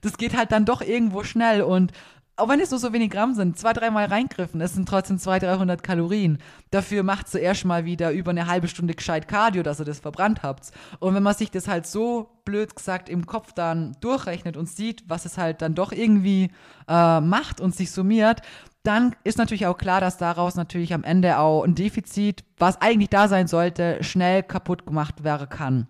[0.00, 1.90] Das geht halt dann doch irgendwo schnell und
[2.36, 5.58] auch wenn es nur so wenig Gramm sind, zwei, dreimal reingriffen, es sind trotzdem 200,
[5.58, 6.38] 300 Kalorien.
[6.70, 10.42] Dafür macht zuerst mal wieder über eine halbe Stunde gescheit Cardio, dass ihr das verbrannt
[10.42, 10.70] habt.
[10.98, 15.04] Und wenn man sich das halt so blöd gesagt im Kopf dann durchrechnet und sieht,
[15.08, 16.50] was es halt dann doch irgendwie
[16.88, 18.40] äh, macht und sich summiert,
[18.82, 23.10] dann ist natürlich auch klar, dass daraus natürlich am Ende auch ein Defizit, was eigentlich
[23.10, 25.86] da sein sollte, schnell kaputt gemacht werden kann.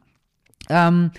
[0.68, 1.12] Ähm,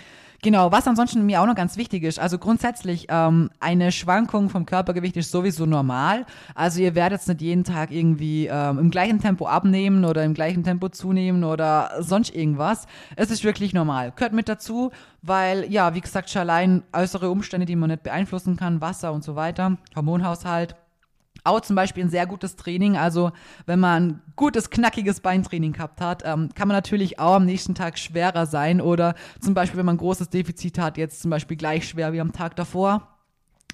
[0.44, 4.66] Genau, was ansonsten mir auch noch ganz wichtig ist, also grundsätzlich ähm, eine Schwankung vom
[4.66, 6.26] Körpergewicht ist sowieso normal.
[6.54, 10.34] Also ihr werdet jetzt nicht jeden Tag irgendwie ähm, im gleichen Tempo abnehmen oder im
[10.34, 12.88] gleichen Tempo zunehmen oder sonst irgendwas.
[13.16, 14.12] Es ist wirklich normal.
[14.18, 18.58] Gehört mit dazu, weil ja, wie gesagt, schon allein äußere Umstände, die man nicht beeinflussen
[18.58, 20.76] kann, Wasser und so weiter, Hormonhaushalt,
[21.44, 22.98] auch zum Beispiel ein sehr gutes Training.
[22.98, 23.32] Also
[23.66, 27.76] wenn man ein gutes, knackiges Beintraining gehabt hat, ähm, kann man natürlich auch am nächsten
[27.76, 28.82] Tag schwerer sein.
[28.82, 32.22] Oder zum Beispiel, wenn man ein großes Defizit hat, jetzt zum Beispiel gleich schwer wie
[32.22, 33.10] am Tag davor.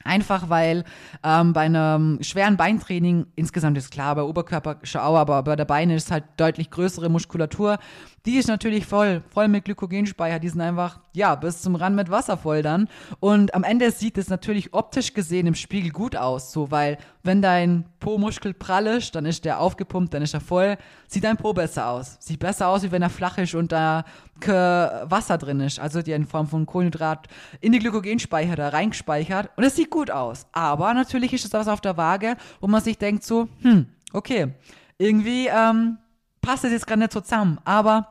[0.05, 0.85] Einfach weil
[1.23, 5.95] ähm, bei einem schweren Beintraining, insgesamt ist klar, bei Oberkörper schau, aber bei der Beine
[5.95, 7.79] ist halt deutlich größere Muskulatur.
[8.25, 10.39] Die ist natürlich voll, voll mit Glykogenspeicher.
[10.39, 12.89] Die sind einfach, ja, bis zum Rand mit Wasser voll dann.
[13.19, 17.41] Und am Ende sieht es natürlich optisch gesehen im Spiegel gut aus, so, weil wenn
[17.41, 20.77] dein Po-Muskel prall ist, dann ist der aufgepumpt, dann ist er voll,
[21.07, 22.17] sieht dein Po besser aus.
[22.19, 24.05] Sieht besser aus, wie wenn er flach ist und da
[24.45, 27.27] Wasser drin ist, also die in Form von Kohlenhydrat
[27.59, 29.49] in die Glykogenspeicher da reingespeichert.
[29.57, 30.47] Und es sieht gut aus.
[30.53, 34.53] Aber natürlich ist es was auf der Waage, wo man sich denkt so, hm, okay,
[34.97, 35.97] irgendwie, ähm,
[36.41, 37.59] passt das jetzt gerade nicht so zusammen.
[37.65, 38.07] Aber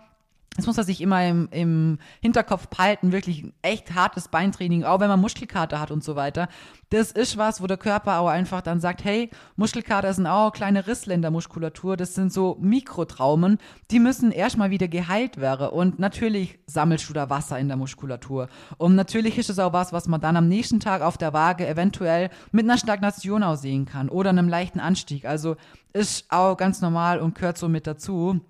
[0.59, 4.99] das muss man sich immer im, im Hinterkopf behalten, wirklich ein echt hartes Beintraining, auch
[4.99, 6.49] wenn man Muskelkater hat und so weiter.
[6.91, 10.89] Das ist was, wo der Körper auch einfach dann sagt, hey, Muskelkater sind auch kleine
[10.89, 13.59] Rissle in der Muskulatur, das sind so Mikrotraumen,
[13.93, 15.69] die müssen erstmal wieder geheilt werden.
[15.69, 18.49] Und natürlich sammelst du da Wasser in der Muskulatur.
[18.79, 21.69] Und natürlich ist es auch was, was man dann am nächsten Tag auf der Waage
[21.69, 25.25] eventuell mit einer Stagnation aussehen kann oder einem leichten Anstieg.
[25.25, 25.55] Also
[25.93, 28.41] ist auch ganz normal und gehört so mit dazu.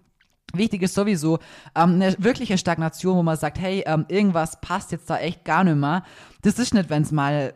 [0.54, 1.38] Wichtig ist sowieso
[1.74, 5.64] ähm, eine wirkliche Stagnation, wo man sagt, hey, ähm, irgendwas passt jetzt da echt gar
[5.64, 6.04] nicht mehr.
[6.42, 7.52] Das ist nicht, wenn es mal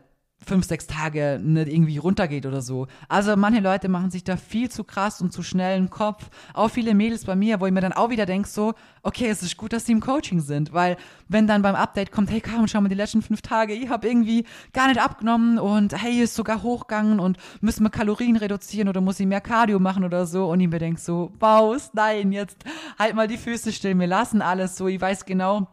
[0.46, 2.86] fünf, sechs Tage nicht irgendwie runtergeht oder so.
[3.08, 6.28] Also manche Leute machen sich da viel zu krass und zu schnell einen Kopf.
[6.54, 9.42] Auch viele Mädels bei mir, wo ich mir dann auch wieder denke, so, okay, es
[9.42, 10.96] ist gut, dass sie im Coaching sind, weil
[11.28, 14.08] wenn dann beim Update kommt, hey Karin, schau mal die letzten fünf Tage, ich habe
[14.08, 19.00] irgendwie gar nicht abgenommen und hey, ist sogar hochgegangen und müssen wir Kalorien reduzieren oder
[19.00, 22.64] muss ich mehr Cardio machen oder so und ich mir denke so, Baus, nein, jetzt
[22.98, 25.68] halt mal die Füße still, wir lassen alles so, ich weiß genau,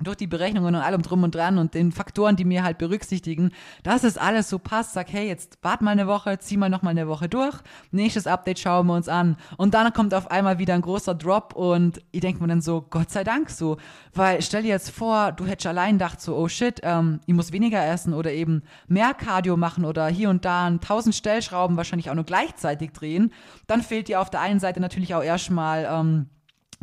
[0.00, 3.50] durch die Berechnungen und allem drum und dran und den Faktoren, die mir halt berücksichtigen,
[3.82, 6.82] dass es alles so passt, sag, hey, jetzt wart mal eine Woche, zieh mal noch
[6.82, 7.56] mal eine Woche durch,
[7.92, 9.36] nächstes Update schauen wir uns an.
[9.56, 12.84] Und dann kommt auf einmal wieder ein großer Drop und ich denke mir dann so,
[12.90, 13.76] Gott sei Dank so,
[14.12, 17.52] weil stell dir jetzt vor, du hättest allein gedacht so, oh shit, ähm, ich muss
[17.52, 22.10] weniger essen oder eben mehr Cardio machen oder hier und da ein tausend Stellschrauben wahrscheinlich
[22.10, 23.32] auch nur gleichzeitig drehen,
[23.66, 26.26] dann fehlt dir auf der einen Seite natürlich auch erstmal ähm,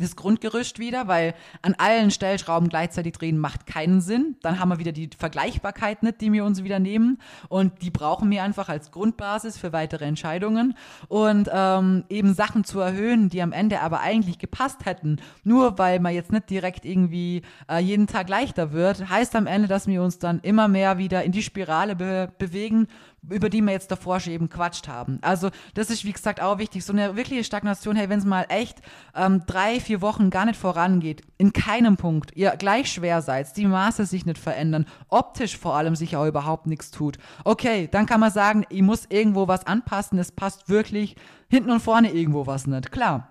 [0.01, 4.35] das Grundgerüst wieder, weil an allen Stellschrauben gleichzeitig drehen macht keinen Sinn.
[4.41, 7.19] Dann haben wir wieder die Vergleichbarkeit nicht, die wir uns wieder nehmen.
[7.49, 10.75] Und die brauchen wir einfach als Grundbasis für weitere Entscheidungen.
[11.07, 15.99] Und ähm, eben Sachen zu erhöhen, die am Ende aber eigentlich gepasst hätten, nur weil
[15.99, 20.01] man jetzt nicht direkt irgendwie äh, jeden Tag leichter wird, heißt am Ende, dass wir
[20.01, 22.87] uns dann immer mehr wieder in die Spirale be bewegen,
[23.29, 25.19] über die wir jetzt davor schon eben quatscht haben.
[25.21, 26.83] Also das ist, wie gesagt, auch wichtig.
[26.83, 28.79] So eine wirkliche Stagnation, hey, wenn es mal echt
[29.15, 33.67] ähm, drei, vier Wochen gar nicht vorangeht, in keinem Punkt, ihr gleich schwer seid, die
[33.67, 38.19] Maße sich nicht verändern, optisch vor allem sich auch überhaupt nichts tut, okay, dann kann
[38.19, 41.15] man sagen, ich muss irgendwo was anpassen, es passt wirklich
[41.49, 42.91] hinten und vorne irgendwo was nicht.
[42.91, 43.27] Klar,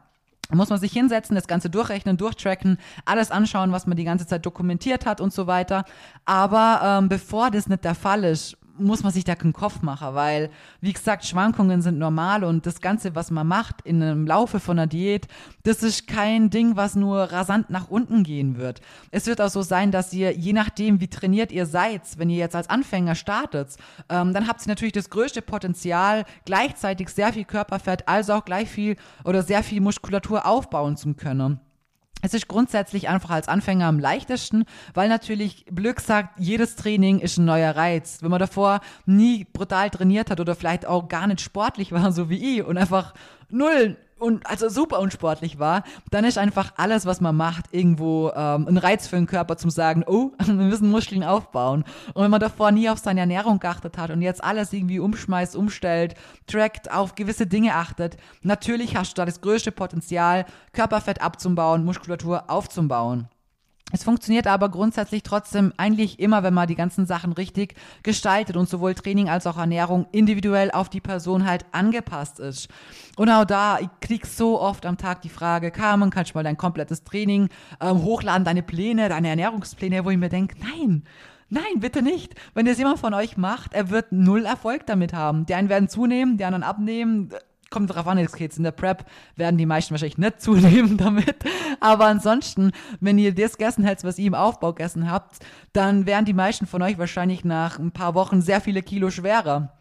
[0.53, 4.45] muss man sich hinsetzen, das Ganze durchrechnen, durchtracken, alles anschauen, was man die ganze Zeit
[4.47, 5.85] dokumentiert hat und so weiter.
[6.25, 10.15] Aber ähm, bevor das nicht der Fall ist, muss man sich da keinen Kopf machen,
[10.15, 14.61] weil, wie gesagt, Schwankungen sind normal und das Ganze, was man macht in einem Laufe
[14.61, 15.29] von einer Diät,
[15.63, 18.81] das ist kein Ding, was nur rasant nach unten gehen wird.
[19.11, 22.39] Es wird auch so sein, dass ihr, je nachdem, wie trainiert ihr seid, wenn ihr
[22.39, 23.77] jetzt als Anfänger startet,
[24.09, 28.69] ähm, dann habt ihr natürlich das größte Potenzial, gleichzeitig sehr viel Körperfett, also auch gleich
[28.69, 31.61] viel oder sehr viel Muskulatur aufbauen zu können.
[32.23, 37.39] Es ist grundsätzlich einfach als Anfänger am leichtesten, weil natürlich Glück sagt, jedes Training ist
[37.39, 38.19] ein neuer Reiz.
[38.21, 42.29] Wenn man davor nie brutal trainiert hat oder vielleicht auch gar nicht sportlich war, so
[42.29, 43.15] wie ich, und einfach
[43.49, 48.69] null und also super unsportlich war, dann ist einfach alles, was man macht, irgendwo ähm,
[48.69, 51.85] ein Reiz für den Körper zum sagen, oh, wir müssen Muskeln aufbauen.
[52.15, 55.57] Und wenn man davor nie auf seine Ernährung geachtet hat und jetzt alles irgendwie umschmeißt,
[55.57, 56.15] umstellt,
[56.47, 62.51] trackt, auf gewisse Dinge achtet, natürlich hast du da das größte Potenzial, Körperfett abzubauen, Muskulatur
[62.51, 63.29] aufzubauen.
[63.93, 68.69] Es funktioniert aber grundsätzlich trotzdem eigentlich immer, wenn man die ganzen Sachen richtig gestaltet und
[68.69, 72.69] sowohl Training als auch Ernährung individuell auf die Person halt angepasst ist.
[73.17, 76.45] Und auch da, ich krieg so oft am Tag die Frage, Carmen, kannst du mal
[76.45, 77.49] dein komplettes Training
[77.81, 81.05] ähm, hochladen, deine Pläne, deine Ernährungspläne, wo ich mir denke, nein,
[81.53, 82.37] Nein, bitte nicht.
[82.55, 85.47] Wenn das jemand von euch macht, er wird null Erfolg damit haben.
[85.47, 87.31] Die einen werden zunehmen, die anderen abnehmen
[87.71, 89.05] kommt drauf an, jetzt geht's in der Prep,
[89.37, 91.37] werden die meisten wahrscheinlich nicht zunehmen damit.
[91.81, 95.39] Aber ansonsten, wenn ihr das gegessen hättet, was ihr im Aufbau gegessen habt,
[95.73, 99.73] dann wären die meisten von euch wahrscheinlich nach ein paar Wochen sehr viele Kilo schwerer.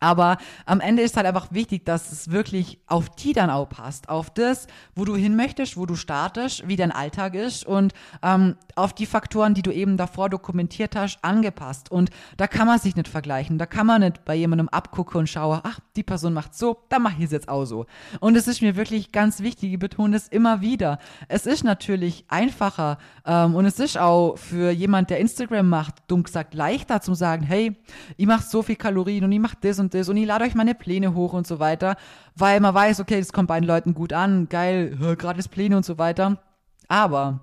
[0.00, 4.08] Aber am Ende ist halt einfach wichtig, dass es wirklich auf die dann auch passt,
[4.08, 8.56] auf das, wo du hin möchtest, wo du startest, wie dein Alltag ist und ähm,
[8.76, 11.90] auf die Faktoren, die du eben davor dokumentiert hast, angepasst.
[11.90, 15.28] Und da kann man sich nicht vergleichen, da kann man nicht bei jemandem abgucken und
[15.28, 17.86] schauen, ach, die Person macht so, dann mache ich es jetzt auch so.
[18.20, 20.98] Und es ist mir wirklich ganz wichtig, ich betone es immer wieder.
[21.28, 26.22] Es ist natürlich einfacher ähm, und es ist auch für jemand, der Instagram macht, dumm
[26.22, 27.76] gesagt, leichter zu sagen, hey,
[28.16, 30.44] ich mache so viel Kalorien und ich mache das und und das und ich lade
[30.44, 31.96] euch meine Pläne hoch und so weiter,
[32.36, 35.84] weil man weiß, okay, das kommt bei den Leuten gut an, geil, gratis Pläne und
[35.84, 36.42] so weiter.
[36.88, 37.40] Aber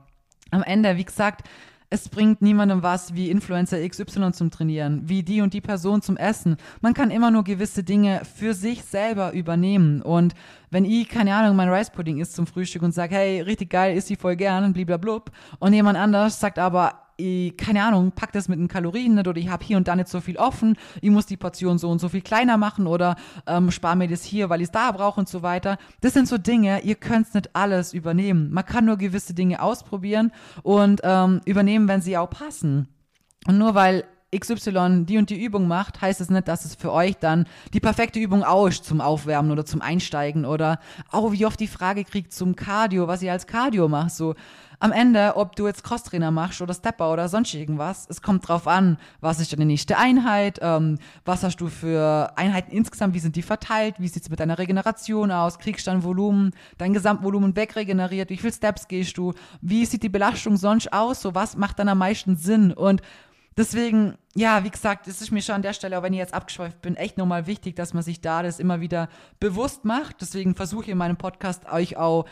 [0.52, 1.48] am Ende, wie gesagt,
[1.90, 6.18] es bringt niemandem was, wie Influencer XY zum Trainieren, wie die und die Person zum
[6.18, 6.58] Essen.
[6.82, 10.02] Man kann immer nur gewisse Dinge für sich selber übernehmen.
[10.02, 10.34] Und
[10.70, 13.96] wenn ich, keine Ahnung, mein Rice Pudding isst zum Frühstück und sage, hey, richtig geil,
[13.96, 18.48] isst die voll gern, bliblablub, und jemand anders sagt aber, ich, keine Ahnung, pack das
[18.48, 21.10] mit den Kalorien nicht oder ich habe hier und da nicht so viel offen, ich
[21.10, 23.16] muss die Portion so und so viel kleiner machen oder
[23.48, 25.78] ähm, spare mir das hier, weil ich es da brauche und so weiter.
[26.02, 28.52] Das sind so Dinge, ihr könnt nicht alles übernehmen.
[28.52, 30.32] Man kann nur gewisse Dinge ausprobieren
[30.64, 32.88] und ähm, übernehmen, wenn sie auch passen.
[33.48, 34.06] Und nur weil
[34.38, 37.80] XY die und die Übung macht, heißt es nicht, dass es für euch dann die
[37.80, 40.80] perfekte Übung auch ist zum Aufwärmen oder zum Einsteigen oder
[41.12, 44.12] auch wie oft die Frage kriegt zum Cardio, was ihr als Cardio macht.
[44.12, 44.36] So,
[44.80, 48.68] am Ende, ob du jetzt Crosstrainer machst oder Stepper oder sonst irgendwas, es kommt drauf
[48.68, 53.36] an, was ist deine nächste Einheit, ähm, was hast du für Einheiten insgesamt, wie sind
[53.36, 57.56] die verteilt, wie sieht es mit deiner Regeneration aus, kriegst du dein Volumen, dein Gesamtvolumen
[57.56, 61.80] wegregeneriert, wie viele Steps gehst du, wie sieht die Belastung sonst aus, so was macht
[61.80, 63.02] dann am meisten Sinn und
[63.58, 66.34] Deswegen, ja, wie gesagt, es ist mir schon an der Stelle, auch wenn ich jetzt
[66.34, 69.08] abgeschweift bin, echt nochmal wichtig, dass man sich da das immer wieder
[69.40, 70.18] bewusst macht.
[70.20, 72.26] Deswegen versuche ich in meinem Podcast euch auch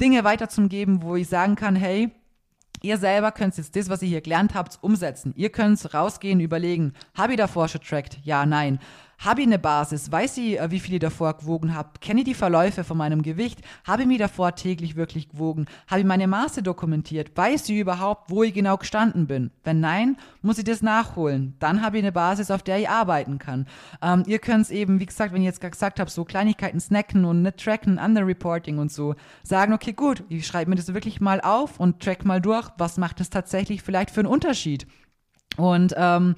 [0.00, 2.10] Dinge weiterzugeben, wo ich sagen kann, hey,
[2.82, 5.32] ihr selber könnt jetzt das, was ihr hier gelernt habt, umsetzen.
[5.36, 8.18] Ihr könnt rausgehen, überlegen, habe ich davor schon trackt?
[8.24, 8.78] Ja, nein.
[9.24, 10.12] Habe ich eine Basis?
[10.12, 11.88] Weiß ich, äh, wie viel ich davor gewogen habe?
[12.02, 13.58] Kenne ich die Verläufe von meinem Gewicht?
[13.84, 15.64] Habe ich mich davor täglich wirklich gewogen?
[15.86, 17.34] Habe ich meine Maße dokumentiert?
[17.34, 19.50] Weiß ich überhaupt, wo ich genau gestanden bin?
[19.62, 21.54] Wenn nein, muss ich das nachholen.
[21.58, 23.66] Dann habe ich eine Basis, auf der ich arbeiten kann.
[24.02, 27.24] Ähm, ihr könnt es eben, wie gesagt, wenn ich jetzt gesagt habe, so Kleinigkeiten snacken
[27.24, 31.40] und nicht tracken, Underreporting und so, sagen, okay, gut, ich schreibe mir das wirklich mal
[31.40, 34.86] auf und track mal durch, was macht es tatsächlich vielleicht für einen Unterschied?
[35.56, 36.34] Und ähm,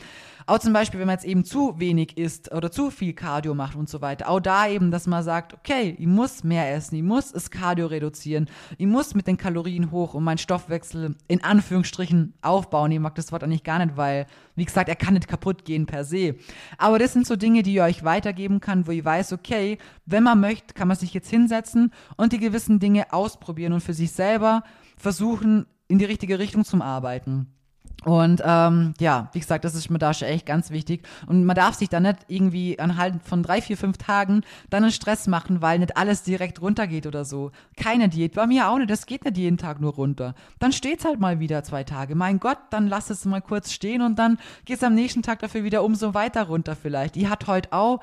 [0.49, 3.75] auch zum Beispiel, wenn man jetzt eben zu wenig isst oder zu viel Cardio macht
[3.75, 4.29] und so weiter.
[4.29, 7.87] Auch da eben, dass man sagt, okay, ich muss mehr essen, ich muss das Cardio
[7.87, 8.49] reduzieren,
[8.79, 12.93] ich muss mit den Kalorien hoch und meinen Stoffwechsel in Anführungsstrichen aufbauen.
[12.93, 15.87] Ich mag das Wort eigentlich gar nicht, weil, wie gesagt, er kann nicht kaputt gehen
[15.87, 16.37] per se.
[16.79, 20.23] Aber das sind so Dinge, die ich euch weitergeben kann, wo ich weiß, okay, wenn
[20.23, 24.13] man möchte, kann man sich jetzt hinsetzen und die gewissen Dinge ausprobieren und für sich
[24.13, 24.63] selber
[24.97, 27.56] versuchen, in die richtige Richtung zu arbeiten.
[28.05, 31.07] Und ähm, ja, wie gesagt, das ist mir da schon echt ganz wichtig.
[31.27, 34.93] Und man darf sich da nicht irgendwie anhand von drei, vier, fünf Tagen dann einen
[34.93, 37.51] Stress machen, weil nicht alles direkt runtergeht oder so.
[37.77, 40.35] Keine Diät, bei mir auch nicht, das geht nicht jeden Tag nur runter.
[40.61, 42.15] Dann steht's halt mal wieder zwei Tage.
[42.15, 45.65] Mein Gott, dann lass es mal kurz stehen und dann geht's am nächsten Tag dafür
[45.65, 47.17] wieder umso weiter runter vielleicht.
[47.17, 48.01] Die hat heute auch,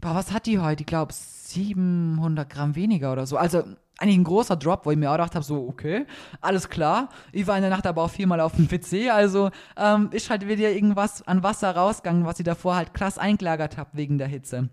[0.00, 0.82] boah, was hat die heute?
[0.82, 1.12] Ich glaube
[1.54, 3.36] 700 Gramm weniger oder so.
[3.36, 3.62] Also
[3.98, 6.06] eigentlich ein großer Drop, wo ich mir auch gedacht habe, so, okay,
[6.40, 7.08] alles klar.
[7.32, 10.46] Ich war in der Nacht aber auch viermal auf dem PC, also ähm, ist halt
[10.48, 14.68] wieder irgendwas an Wasser rausgegangen, was ich davor halt krass eingelagert habe wegen der Hitze.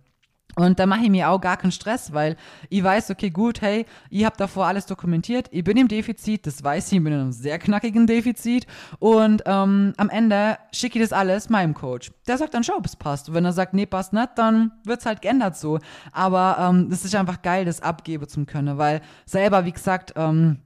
[0.55, 2.35] Und da mache ich mir auch gar keinen Stress, weil
[2.69, 6.63] ich weiß, okay, gut, hey, ich habe davor alles dokumentiert, ich bin im Defizit, das
[6.63, 8.67] weiß ich, ich bin in einem sehr knackigen Defizit
[8.99, 12.11] und ähm, am Ende schicke ich das alles meinem Coach.
[12.27, 13.29] Der sagt dann, schau, ob es passt.
[13.29, 15.79] Und wenn er sagt, nee, passt nicht, dann wird's halt geändert so.
[16.11, 20.57] Aber ähm, das ist einfach geil, das abgeben zu können, weil selber, wie gesagt, ähm,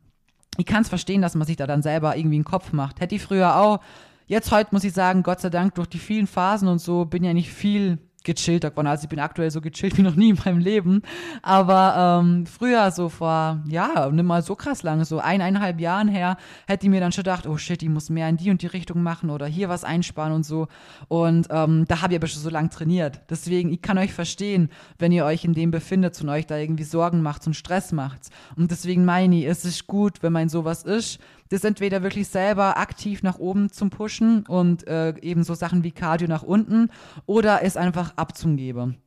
[0.58, 3.02] ich kann es verstehen, dass man sich da dann selber irgendwie einen Kopf macht.
[3.02, 3.80] Hätte ich früher auch.
[4.28, 7.24] Jetzt heute muss ich sagen, Gott sei Dank, durch die vielen Phasen und so bin
[7.24, 8.88] ja nicht viel gechillter geworden.
[8.88, 11.02] Also ich bin aktuell so gechillt wie noch nie in meinem Leben.
[11.42, 16.38] Aber ähm, früher, so vor, ja, nimm mal so krass lange, so eineinhalb Jahren her,
[16.68, 18.68] hätte ich mir dann schon gedacht, oh shit, ich muss mehr in die und die
[18.68, 20.68] Richtung machen oder hier was einsparen und so.
[21.08, 23.22] Und ähm, da habe ich aber schon so lange trainiert.
[23.30, 26.84] Deswegen, ich kann euch verstehen, wenn ihr euch in dem befindet und euch da irgendwie
[26.84, 28.30] Sorgen macht und Stress macht.
[28.56, 32.78] Und deswegen meine ich, es ist gut, wenn man sowas ist, das entweder wirklich selber
[32.78, 36.90] aktiv nach oben zum Pushen und äh, eben so Sachen wie Cardio nach unten
[37.26, 38.98] oder es einfach abzugeben.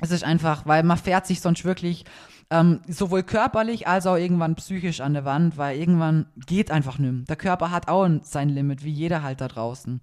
[0.00, 2.04] Es ist einfach, weil man fährt sich sonst wirklich
[2.50, 7.12] ähm, sowohl körperlich als auch irgendwann psychisch an der Wand, weil irgendwann geht einfach mehr.
[7.28, 10.00] Der Körper hat auch sein Limit, wie jeder halt da draußen.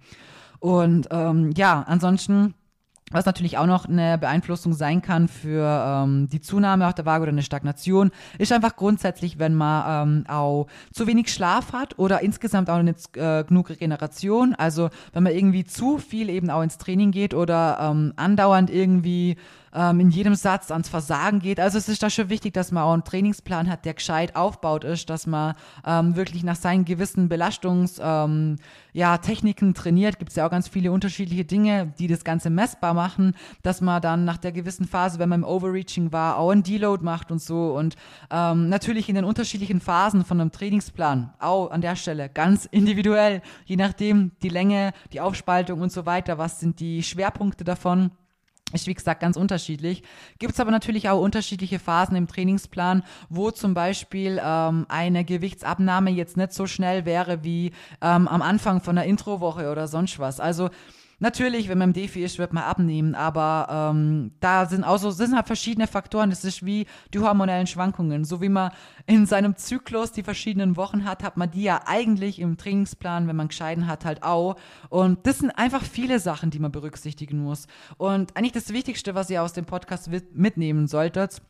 [0.60, 2.54] Und ähm, ja, ansonsten
[3.12, 7.22] was natürlich auch noch eine Beeinflussung sein kann für ähm, die Zunahme auf der Waage
[7.22, 12.22] oder eine Stagnation, ist einfach grundsätzlich, wenn man ähm, auch zu wenig Schlaf hat oder
[12.22, 14.54] insgesamt auch nicht äh, genug Regeneration.
[14.56, 19.36] Also wenn man irgendwie zu viel eben auch ins Training geht oder ähm, andauernd irgendwie
[19.76, 21.60] ähm, in jedem Satz ans Versagen geht.
[21.60, 24.84] Also es ist da schon wichtig, dass man auch einen Trainingsplan hat, der gescheit aufbaut
[24.84, 25.54] ist, dass man
[25.86, 28.56] ähm, wirklich nach seinen gewissen Belastungs, ähm,
[28.92, 30.18] ja, Techniken trainiert.
[30.18, 34.00] Gibt es ja auch ganz viele unterschiedliche Dinge, die das Ganze messbar machen, dass man
[34.00, 37.42] dann nach der gewissen Phase, wenn man im Overreaching war, auch einen Deload macht und
[37.42, 37.74] so.
[37.76, 37.96] Und
[38.30, 43.42] ähm, natürlich in den unterschiedlichen Phasen von einem Trainingsplan, auch an der Stelle ganz individuell,
[43.66, 48.10] je nachdem die Länge, die Aufspaltung und so weiter, was sind die Schwerpunkte davon.
[48.72, 50.02] Ist wie gesagt ganz unterschiedlich.
[50.40, 56.10] Gibt es aber natürlich auch unterschiedliche Phasen im Trainingsplan, wo zum Beispiel ähm, eine Gewichtsabnahme
[56.10, 57.68] jetzt nicht so schnell wäre wie
[58.02, 60.40] ähm, am Anfang von der Introwoche oder sonst was.
[60.40, 60.70] Also
[61.18, 65.10] Natürlich, wenn man im Defi ist, wird man abnehmen, aber ähm, da sind auch so,
[65.10, 66.28] sind halt verschiedene Faktoren.
[66.28, 68.24] Das ist wie die hormonellen Schwankungen.
[68.24, 68.70] So wie man
[69.06, 73.36] in seinem Zyklus die verschiedenen Wochen hat, hat man die ja eigentlich im Trainingsplan, wenn
[73.36, 74.56] man gescheiden hat, halt auch.
[74.90, 77.66] Und das sind einfach viele Sachen, die man berücksichtigen muss.
[77.96, 81.40] Und eigentlich das Wichtigste, was ihr aus dem Podcast mitnehmen solltet,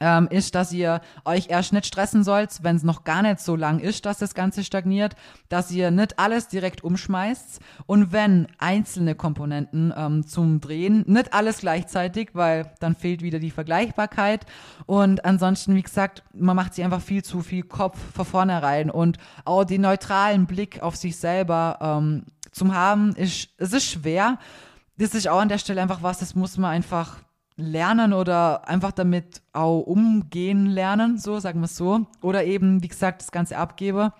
[0.00, 3.54] ähm, ist, dass ihr euch erst nicht stressen sollt, wenn es noch gar nicht so
[3.54, 5.14] lang ist, dass das Ganze stagniert,
[5.48, 11.58] dass ihr nicht alles direkt umschmeißt und wenn einzelne Komponenten ähm, zum Drehen, nicht alles
[11.58, 14.46] gleichzeitig, weil dann fehlt wieder die Vergleichbarkeit
[14.86, 19.18] und ansonsten, wie gesagt, man macht sich einfach viel zu viel Kopf von vornherein und
[19.44, 24.38] auch den neutralen Blick auf sich selber ähm, zum haben, ist, es ist schwer.
[24.98, 27.18] Das ist auch an der Stelle einfach was, das muss man einfach
[27.60, 32.06] lernen oder einfach damit auch umgehen lernen, so sagen wir es so.
[32.22, 34.12] Oder eben, wie gesagt, das Ganze abgebe.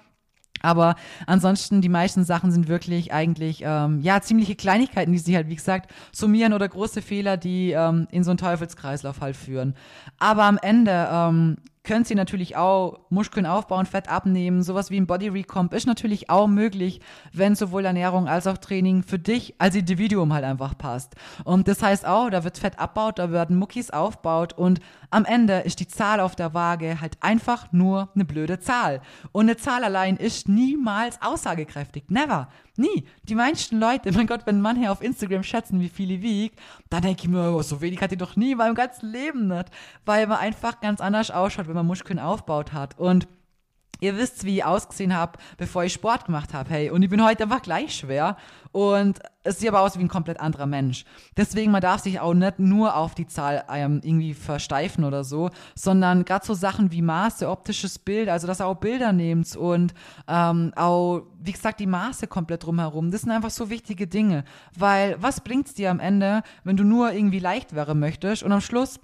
[0.62, 0.94] Aber
[1.26, 5.56] ansonsten, die meisten Sachen sind wirklich eigentlich, ähm, ja, ziemliche Kleinigkeiten, die sich halt, wie
[5.56, 9.74] gesagt, summieren oder große Fehler, die ähm, in so einen Teufelskreislauf halt führen.
[10.18, 11.56] Aber am Ende ähm,
[11.90, 14.62] könnt ihr natürlich auch Muskeln aufbauen, Fett abnehmen.
[14.62, 17.00] Sowas wie ein Body Recomp ist natürlich auch möglich,
[17.32, 21.16] wenn sowohl Ernährung als auch Training für dich als Individuum halt einfach passt.
[21.42, 24.78] Und das heißt auch, da wird Fett abbaut, da werden Muckis aufbaut und
[25.10, 29.00] am Ende ist die Zahl auf der Waage halt einfach nur eine blöde Zahl.
[29.32, 32.04] Und eine Zahl allein ist niemals aussagekräftig.
[32.06, 32.48] Never.
[32.76, 33.04] Nie.
[33.24, 36.54] Die meisten Leute, mein Gott, wenn Mann hier auf Instagram schätzen, wie viel ich wiege,
[36.88, 39.48] dann denke ich mir, oh, so wenig hat die doch nie in meinem ganzen Leben
[39.48, 39.66] nicht.
[40.06, 42.98] Weil man einfach ganz anders ausschaut, wenn man Muskeln aufbaut hat.
[42.98, 43.26] Und
[44.00, 46.70] Ihr wisst, wie ich ausgesehen habe, bevor ich Sport gemacht habe.
[46.70, 48.36] Hey, und ich bin heute einfach gleich schwer.
[48.72, 51.04] Und es sieht aber aus wie ein komplett anderer Mensch.
[51.36, 55.50] Deswegen, man darf sich auch nicht nur auf die Zahl ähm, irgendwie versteifen oder so,
[55.74, 59.92] sondern gerade so Sachen wie Maße, optisches Bild, also dass ihr auch Bilder nehmt und
[60.28, 63.10] ähm, auch, wie gesagt, die Maße komplett drumherum.
[63.10, 64.44] Das sind einfach so wichtige Dinge.
[64.76, 68.52] Weil was bringt es dir am Ende, wenn du nur irgendwie leicht wäre möchtest und
[68.52, 68.98] am Schluss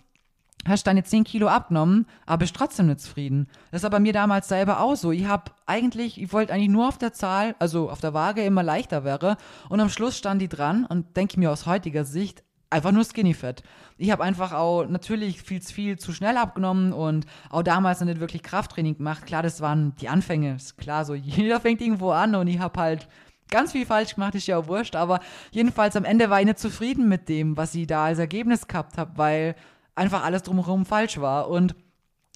[0.69, 3.49] hast deine 10 Kilo abgenommen, aber bist trotzdem nicht zufrieden.
[3.71, 5.13] Das war bei mir damals selber auch so.
[5.13, 8.63] Ich habe eigentlich, ich wollte eigentlich nur auf der Zahl, also auf der Waage immer
[8.63, 9.37] leichter wäre
[9.69, 13.35] und am Schluss stand die dran und denke mir aus heutiger Sicht, einfach nur Skinny
[13.35, 13.63] Fat.
[13.97, 18.21] Ich habe einfach auch natürlich viel zu viel zu schnell abgenommen und auch damals nicht
[18.21, 19.27] wirklich Krafttraining gemacht.
[19.27, 20.57] Klar, das waren die Anfänge.
[20.57, 23.09] Ist klar, so jeder fängt irgendwo an und ich habe halt
[23.51, 25.21] ganz viel falsch gemacht, ist ja auch wurscht, aber
[25.53, 28.99] jedenfalls am Ende war ich nicht zufrieden mit dem, was ich da als Ergebnis gehabt
[28.99, 29.55] habe, weil
[29.97, 31.49] einfach alles drumherum falsch war.
[31.49, 31.75] Und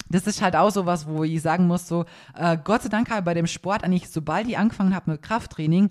[0.09, 3.09] das ist halt auch so was, wo ich sagen muss, so, äh, Gott sei Dank
[3.09, 5.89] halt bei dem Sport eigentlich, sobald ich angefangen habe mit Krafttraining,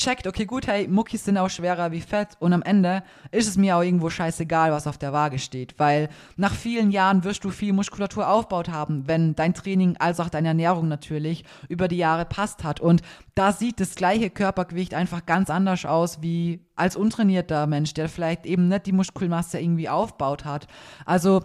[0.00, 3.56] checkt, okay, gut, hey, Muckis sind auch schwerer wie Fett und am Ende ist es
[3.56, 7.50] mir auch irgendwo scheißegal, was auf der Waage steht, weil nach vielen Jahren wirst du
[7.50, 12.24] viel Muskulatur aufgebaut haben, wenn dein Training als auch deine Ernährung natürlich über die Jahre
[12.24, 13.02] passt hat und
[13.34, 18.46] da sieht das gleiche Körpergewicht einfach ganz anders aus wie als untrainierter Mensch, der vielleicht
[18.46, 20.66] eben nicht die Muskelmasse irgendwie aufgebaut hat.
[21.04, 21.42] Also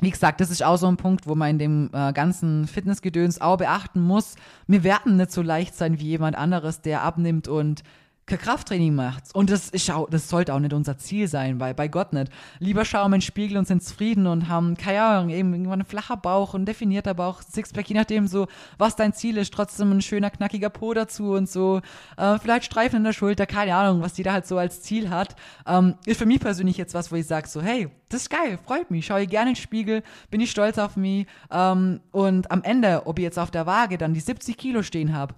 [0.00, 3.40] wie gesagt, das ist auch so ein Punkt, wo man in dem äh, ganzen Fitnessgedöns
[3.40, 4.36] auch beachten muss.
[4.66, 7.82] Wir werden nicht so leicht sein wie jemand anderes, der abnimmt und
[8.26, 9.34] Krafttraining macht.
[9.34, 12.32] Und das, ist auch, das sollte auch nicht unser Ziel sein, weil bei Gott nicht.
[12.58, 15.80] Lieber schauen wir in den Spiegel und sind zufrieden und haben, keine Ahnung, eben irgendwann
[15.80, 18.46] ein flacher Bauch, ein definierter Bauch, Sixpack, je nachdem so,
[18.78, 21.82] was dein Ziel ist, trotzdem ein schöner, knackiger Po dazu und so,
[22.16, 25.36] äh, vielleicht Streifen in der Schulter, keine Ahnung, was jeder halt so als Ziel hat.
[25.66, 28.58] Ähm, ist für mich persönlich jetzt was, wo ich sage so, hey, das ist geil,
[28.64, 32.50] freut mich, schaue ich gerne in den Spiegel, bin ich stolz auf mich ähm, und
[32.50, 35.34] am Ende, ob ich jetzt auf der Waage dann die 70 Kilo stehen habe,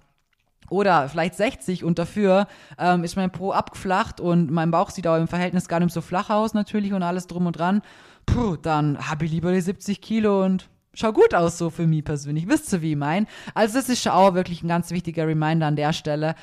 [0.69, 5.17] oder vielleicht 60 und dafür ähm, ist mein Po abgeflacht und mein Bauch sieht auch
[5.17, 7.81] im Verhältnis gar nicht so flach aus natürlich und alles drum und dran.
[8.25, 12.03] Puh, dann habe ich lieber die 70 Kilo und schau gut aus so für mich
[12.03, 12.47] persönlich.
[12.49, 13.27] Wisst ihr, wie ich mein?
[13.53, 16.35] Also das ist schon auch wirklich ein ganz wichtiger Reminder an der Stelle.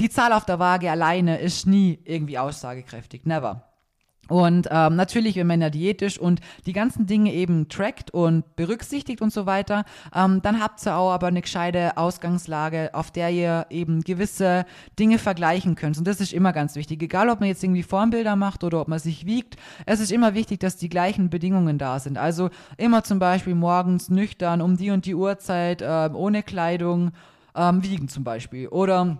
[0.00, 3.26] Die Zahl auf der Waage alleine ist nie irgendwie aussagekräftig.
[3.26, 3.73] Never.
[4.28, 9.20] Und ähm, natürlich, wenn man ja diätisch und die ganzen Dinge eben trackt und berücksichtigt
[9.20, 13.66] und so weiter, ähm, dann habt ihr auch aber eine gescheite Ausgangslage, auf der ihr
[13.70, 14.64] eben gewisse
[14.98, 15.98] Dinge vergleichen könnt.
[15.98, 17.02] Und das ist immer ganz wichtig.
[17.02, 19.56] Egal, ob man jetzt irgendwie Formbilder macht oder ob man sich wiegt,
[19.86, 22.18] es ist immer wichtig, dass die gleichen Bedingungen da sind.
[22.18, 27.12] Also immer zum Beispiel morgens nüchtern um die und die Uhrzeit, äh, ohne Kleidung,
[27.54, 28.68] ähm, wiegen zum Beispiel.
[28.68, 29.18] Oder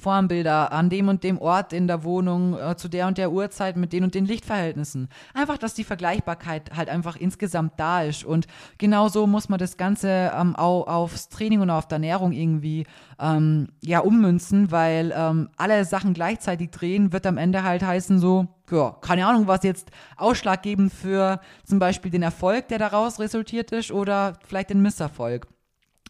[0.00, 3.76] Formbilder an dem und dem Ort in der Wohnung äh, zu der und der Uhrzeit
[3.76, 5.08] mit den und den Lichtverhältnissen.
[5.34, 8.24] Einfach, dass die Vergleichbarkeit halt einfach insgesamt da ist.
[8.24, 8.46] Und
[8.78, 12.86] genauso muss man das Ganze ähm, auch aufs Training und auf die Ernährung irgendwie
[13.18, 18.48] ähm, ja ummünzen, weil ähm, alle Sachen gleichzeitig drehen wird am Ende halt heißen so,
[18.70, 23.92] ja, keine Ahnung, was jetzt ausschlaggebend für zum Beispiel den Erfolg, der daraus resultiert ist,
[23.92, 25.46] oder vielleicht den Misserfolg.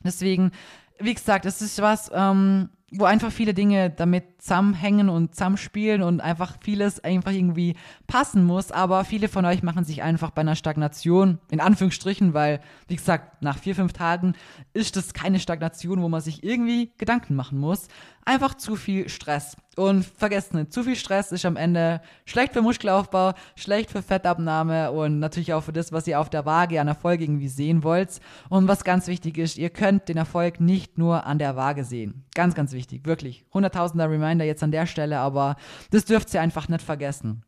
[0.04, 0.52] Deswegen,
[0.98, 2.68] wie gesagt, es ist was, ähm,
[2.98, 7.76] wo einfach viele Dinge damit zusammenhängen und zusammenspielen und einfach vieles einfach irgendwie
[8.06, 8.72] passen muss.
[8.72, 13.42] Aber viele von euch machen sich einfach bei einer Stagnation, in Anführungsstrichen, weil, wie gesagt,
[13.42, 14.34] nach vier, fünf Tagen
[14.74, 17.88] ist das keine Stagnation, wo man sich irgendwie Gedanken machen muss.
[18.26, 19.56] Einfach zu viel Stress.
[19.76, 24.92] Und vergesst nicht, zu viel Stress ist am Ende schlecht für Muskelaufbau, schlecht für Fettabnahme
[24.92, 28.20] und natürlich auch für das, was ihr auf der Waage an Erfolg irgendwie sehen wollt.
[28.48, 32.24] Und was ganz wichtig ist, ihr könnt den Erfolg nicht nur an der Waage sehen.
[32.34, 33.44] Ganz, ganz wichtig, wirklich.
[33.52, 35.54] Hunderttausender Reminder jetzt an der Stelle, aber
[35.90, 37.44] das dürft ihr einfach nicht vergessen.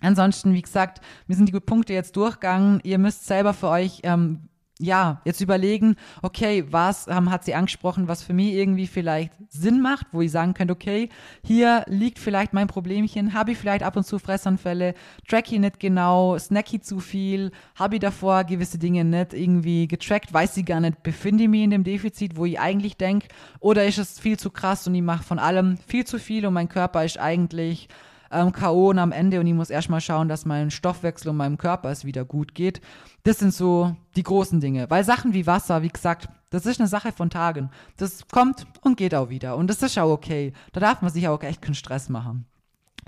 [0.00, 2.80] Ansonsten, wie gesagt, wir sind die Punkte jetzt durchgegangen.
[2.84, 4.47] Ihr müsst selber für euch ähm,
[4.78, 9.80] ja, jetzt überlegen, okay, was ähm, hat sie angesprochen, was für mich irgendwie vielleicht Sinn
[9.80, 11.08] macht, wo ich sagen könnte, okay,
[11.42, 14.94] hier liegt vielleicht mein Problemchen, habe ich vielleicht ab und zu Fressanfälle,
[15.26, 19.88] track ich nicht genau, snack ich zu viel, habe ich davor gewisse Dinge nicht irgendwie
[19.88, 23.28] getrackt, weiß ich gar nicht, befinde ich mich in dem Defizit, wo ich eigentlich denke,
[23.58, 26.54] oder ist es viel zu krass und ich mache von allem viel zu viel und
[26.54, 27.88] mein Körper ist eigentlich
[28.30, 28.90] ähm, K.O.
[28.90, 32.04] und am Ende und ich muss erstmal schauen, dass mein Stoffwechsel und meinem Körper es
[32.04, 32.80] wieder gut geht.
[33.24, 34.88] Das sind so die großen Dinge.
[34.90, 37.70] Weil Sachen wie Wasser, wie gesagt, das ist eine Sache von Tagen.
[37.96, 39.56] Das kommt und geht auch wieder.
[39.56, 40.52] Und das ist auch okay.
[40.72, 42.46] Da darf man sich auch echt keinen Stress machen.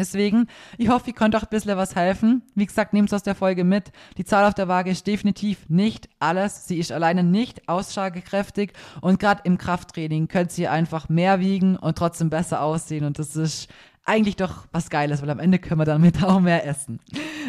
[0.01, 0.47] Deswegen,
[0.79, 2.43] ich hoffe, ihr könnt auch ein bisschen was helfen.
[2.55, 3.93] Wie gesagt, nehmt es aus der Folge mit.
[4.17, 6.67] Die Zahl auf der Waage ist definitiv nicht alles.
[6.67, 8.73] Sie ist alleine nicht aussagekräftig.
[9.03, 13.05] Und gerade im Krafttraining könnt ihr einfach mehr wiegen und trotzdem besser aussehen.
[13.05, 13.69] Und das ist
[14.11, 16.99] eigentlich doch was Geiles, weil am Ende können wir damit auch mehr essen.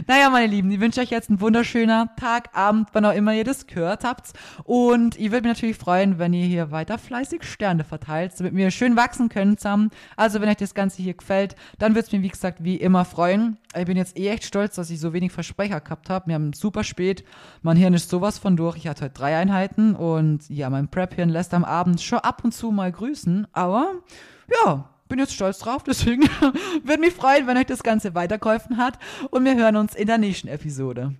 [0.07, 3.43] Naja, meine Lieben, ich wünsche euch jetzt einen wunderschönen Tag, Abend, wann auch immer ihr
[3.43, 4.33] das gehört habt.
[4.63, 8.69] Und ich würde mich natürlich freuen, wenn ihr hier weiter fleißig Sterne verteilt, damit wir
[8.69, 9.89] schön wachsen können zusammen.
[10.15, 13.05] Also, wenn euch das Ganze hier gefällt, dann würde es mich, wie gesagt, wie immer
[13.05, 13.57] freuen.
[13.75, 16.27] Ich bin jetzt eh echt stolz, dass ich so wenig Versprecher gehabt habe.
[16.27, 17.23] Wir haben super spät.
[17.63, 18.77] Mein Hirn ist sowas von durch.
[18.77, 22.53] Ich hatte heute drei Einheiten und ja, mein Prep-Hirn lässt am Abend schon ab und
[22.53, 23.47] zu mal grüßen.
[23.51, 23.93] Aber
[24.65, 26.23] ja, bin jetzt stolz drauf, deswegen
[26.83, 28.97] würde mich freuen, wenn euch das Ganze weitergeholfen hat
[29.29, 31.13] und wir hören uns in der nächsten Episode.